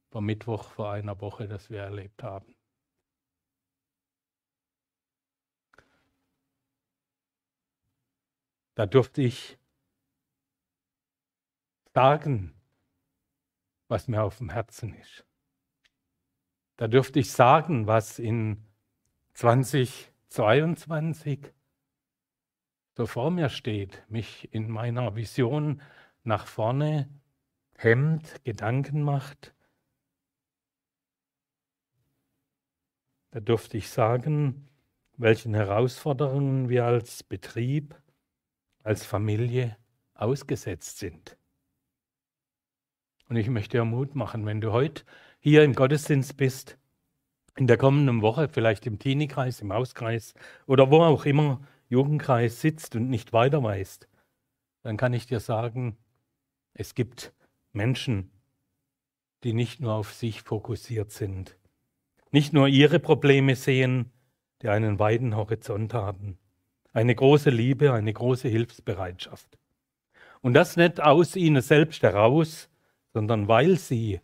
vom 0.09 0.25
Mittwoch 0.25 0.69
vor 0.71 0.93
einer 0.93 1.19
Woche, 1.19 1.49
das 1.49 1.69
wir 1.69 1.82
erlebt 1.82 2.23
haben. 2.23 2.55
Da 8.75 8.86
durfte 8.86 9.21
ich 9.21 9.59
sagen, 11.93 12.55
was 13.89 14.07
mir 14.07 14.23
auf 14.23 14.38
dem 14.38 14.49
Herzen 14.49 14.93
ist. 14.93 15.26
Da 16.78 16.88
durfte 16.88 17.19
ich 17.19 17.32
sagen, 17.32 17.88
was 17.88 18.19
in 18.19 18.63
2022 19.34 21.51
so 22.95 23.07
vor 23.07 23.32
mir 23.32 23.49
steht, 23.49 24.03
mich 24.09 24.53
in 24.53 24.69
meiner 24.69 25.15
Vision 25.15 25.82
nach 26.23 26.47
vorne 26.47 27.09
hemmt, 27.75 28.43
Gedanken 28.43 29.01
macht. 29.01 29.53
Da 33.32 33.39
durfte 33.39 33.78
ich 33.78 33.89
sagen, 33.89 34.67
welchen 35.15 35.53
Herausforderungen 35.53 36.69
wir 36.69 36.86
als 36.86 37.23
Betrieb, 37.23 37.95
als 38.84 39.05
Familie 39.05 39.78
ausgesetzt 40.13 40.99
sind. 40.99 41.38
Und 43.30 43.36
ich 43.36 43.49
möchte 43.49 43.78
dir 43.78 43.86
Mut 43.86 44.15
machen, 44.15 44.45
wenn 44.45 44.61
du 44.61 44.71
heute 44.71 45.03
hier 45.39 45.63
im 45.63 45.73
Gottesdienst 45.73 46.38
bist, 46.38 46.77
in 47.57 47.67
der 47.67 47.77
kommenden 47.77 48.21
Woche, 48.21 48.49
vielleicht 48.49 48.85
im 48.85 48.99
Teenie-Kreis, 48.99 49.61
im 49.61 49.73
Hauskreis 49.73 50.33
oder 50.67 50.91
wo 50.91 51.01
auch 51.01 51.25
immer 51.25 51.61
Jugendkreis 51.89 52.61
sitzt 52.61 52.95
und 52.95 53.09
nicht 53.09 53.33
weiter 53.33 53.63
weißt, 53.63 54.07
dann 54.83 54.97
kann 54.97 55.13
ich 55.13 55.25
dir 55.25 55.39
sagen, 55.39 55.97
es 56.73 56.95
gibt 56.95 57.33
Menschen, 57.73 58.31
die 59.43 59.53
nicht 59.53 59.79
nur 59.79 59.93
auf 59.93 60.13
sich 60.13 60.41
fokussiert 60.41 61.11
sind, 61.11 61.57
nicht 62.31 62.53
nur 62.53 62.67
ihre 62.67 62.99
Probleme 62.99 63.55
sehen, 63.55 64.11
die 64.61 64.69
einen 64.69 64.99
weiten 64.99 65.35
Horizont 65.35 65.93
haben, 65.93 66.38
eine 66.93 67.15
große 67.15 67.49
Liebe, 67.49 67.93
eine 67.93 68.11
große 68.13 68.47
Hilfsbereitschaft. 68.47 69.57
Und 70.41 70.53
das 70.53 70.77
nicht 70.77 71.01
aus 71.01 71.35
ihnen 71.35 71.61
selbst 71.61 72.03
heraus, 72.03 72.69
sondern 73.13 73.47
weil 73.47 73.77
sie 73.77 74.19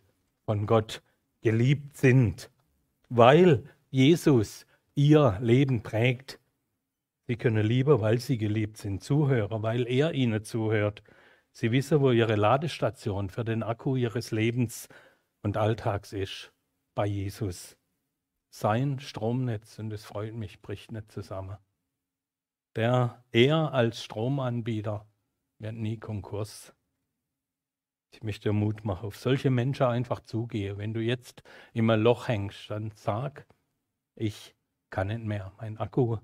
von 0.46 0.66
Gott 0.66 1.02
geliebt 1.40 1.96
sind, 1.96 2.50
weil 3.08 3.64
Jesus 3.90 4.66
ihr 4.94 5.38
Leben 5.40 5.82
prägt. 5.82 6.40
Sie 7.26 7.36
können 7.36 7.66
lieber, 7.66 8.00
weil 8.00 8.18
sie 8.18 8.38
geliebt 8.38 8.76
sind, 8.76 9.02
zuhören, 9.02 9.62
weil 9.62 9.86
er 9.86 10.12
ihnen 10.12 10.44
zuhört. 10.44 11.02
Sie 11.52 11.70
wissen, 11.70 12.00
wo 12.00 12.10
ihre 12.10 12.36
Ladestation 12.36 13.30
für 13.30 13.44
den 13.44 13.62
Akku 13.62 13.96
ihres 13.96 14.30
Lebens 14.30 14.88
und 15.42 15.56
Alltags 15.56 16.12
ist, 16.12 16.52
bei 16.94 17.06
Jesus. 17.06 17.76
Sein 18.50 18.98
Stromnetz, 18.98 19.78
und 19.78 19.92
es 19.92 20.04
freut 20.04 20.34
mich, 20.34 20.60
bricht 20.60 20.92
nicht 20.92 21.10
zusammen. 21.12 21.56
Der, 22.76 23.24
er 23.30 23.72
als 23.72 24.02
Stromanbieter 24.02 25.06
wird 25.58 25.74
nie 25.74 25.98
Konkurs. 25.98 26.74
Ich 28.14 28.22
möchte 28.22 28.52
Mut 28.52 28.84
machen, 28.84 29.06
auf 29.06 29.16
solche 29.16 29.50
Menschen 29.50 29.86
einfach 29.86 30.20
zugehen. 30.20 30.78
Wenn 30.78 30.94
du 30.94 31.00
jetzt 31.00 31.42
im 31.72 31.90
Loch 31.90 32.28
hängst, 32.28 32.70
dann 32.70 32.92
sag, 32.94 33.44
ich 34.14 34.54
kann 34.90 35.08
nicht 35.08 35.24
mehr. 35.24 35.52
Mein 35.58 35.78
Akku 35.78 36.18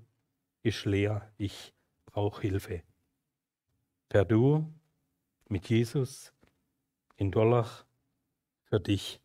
ist 0.63 0.85
leer. 0.85 1.29
Ich 1.37 1.73
brauche 2.05 2.43
Hilfe. 2.43 2.83
Per 4.07 4.23
Du, 4.23 4.73
mit 5.49 5.67
Jesus, 5.69 6.33
in 7.17 7.29
Dollach, 7.29 7.85
für 8.63 8.79
dich. 8.79 9.19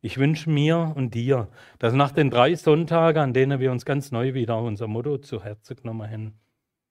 Ich 0.00 0.16
wünsche 0.16 0.48
mir 0.48 0.94
und 0.96 1.12
dir, 1.12 1.50
dass 1.78 1.92
nach 1.92 2.12
den 2.12 2.30
drei 2.30 2.54
Sonntagen, 2.54 3.22
an 3.22 3.34
denen 3.34 3.60
wir 3.60 3.70
uns 3.72 3.84
ganz 3.84 4.10
neu 4.10 4.32
wieder 4.32 4.58
unser 4.62 4.86
Motto 4.86 5.18
zu 5.18 5.44
Herzen 5.44 5.76
genommen 5.76 6.10
haben, 6.10 6.40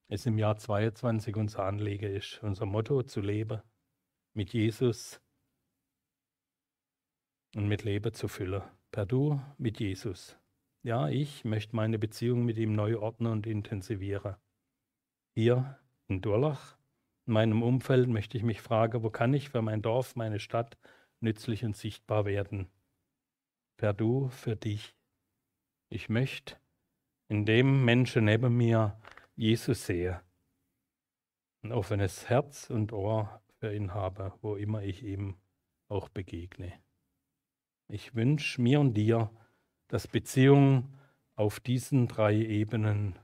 es 0.08 0.28
im 0.28 0.38
Jahr 0.38 0.58
22 0.58 1.36
unser 1.36 1.64
Anliegen 1.64 2.14
ist, 2.14 2.44
unser 2.44 2.68
Motto 2.68 3.02
zu 3.02 3.22
leben, 3.22 3.62
mit 4.38 4.54
Jesus 4.54 5.20
und 7.56 7.68
mit 7.68 7.84
Leben 7.84 8.14
zu 8.14 8.28
füllen. 8.28 8.62
Per 8.92 9.08
Du 9.08 9.42
mit 9.58 9.80
Jesus. 9.80 10.38
Ja, 10.84 11.10
ich 11.10 11.44
möchte 11.44 11.76
meine 11.76 11.98
Beziehung 11.98 12.46
mit 12.46 12.60
ihm 12.60 12.74
neu 12.74 13.00
ordnen 13.00 13.32
und 13.32 13.48
intensivieren. 13.48 14.36
Hier 15.34 15.80
in 16.08 16.22
Durlach, 16.22 16.78
in 17.26 17.34
meinem 17.34 17.64
Umfeld, 17.64 18.10
möchte 18.10 18.38
ich 18.38 18.44
mich 18.44 18.62
fragen, 18.62 19.02
wo 19.02 19.10
kann 19.10 19.34
ich 19.34 19.50
für 19.50 19.64
mein 19.64 19.82
Dorf, 19.82 20.16
meine 20.16 20.40
Stadt 20.40 20.78
nützlich 21.20 21.66
und 21.66 21.76
sichtbar 21.76 22.26
werden? 22.26 22.70
Per 23.78 23.94
Du 23.94 24.30
für 24.30 24.56
dich. 24.56 24.96
Ich 25.90 26.10
möchte 26.10 26.58
in 27.28 27.48
dem 27.48 27.84
Menschen 27.86 28.26
neben 28.26 28.56
mir 28.56 29.02
Jesus 29.36 29.88
sehe. 29.88 30.22
Ein 31.64 31.72
offenes 31.72 32.30
Herz 32.30 32.70
und 32.70 32.94
Ohr 32.94 33.42
habe, 33.62 34.34
wo 34.42 34.56
immer 34.56 34.84
ich 34.84 35.04
ihm 35.04 35.36
auch 35.88 36.10
begegne. 36.10 36.74
Ich 37.88 38.16
wünsche 38.16 38.62
mir 38.62 38.80
und 38.80 38.94
dir, 38.94 39.32
dass 39.88 40.08
Beziehung 40.08 40.94
auf 41.36 41.60
diesen 41.60 42.08
drei 42.08 42.36
Ebenen 42.36 43.18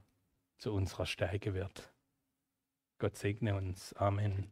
zu 0.58 0.74
unserer 0.74 1.06
Stärke 1.06 1.54
wird. 1.54 1.94
Gott 3.00 3.18
segne 3.18 3.56
uns. 3.56 3.94
Amen. 3.94 4.52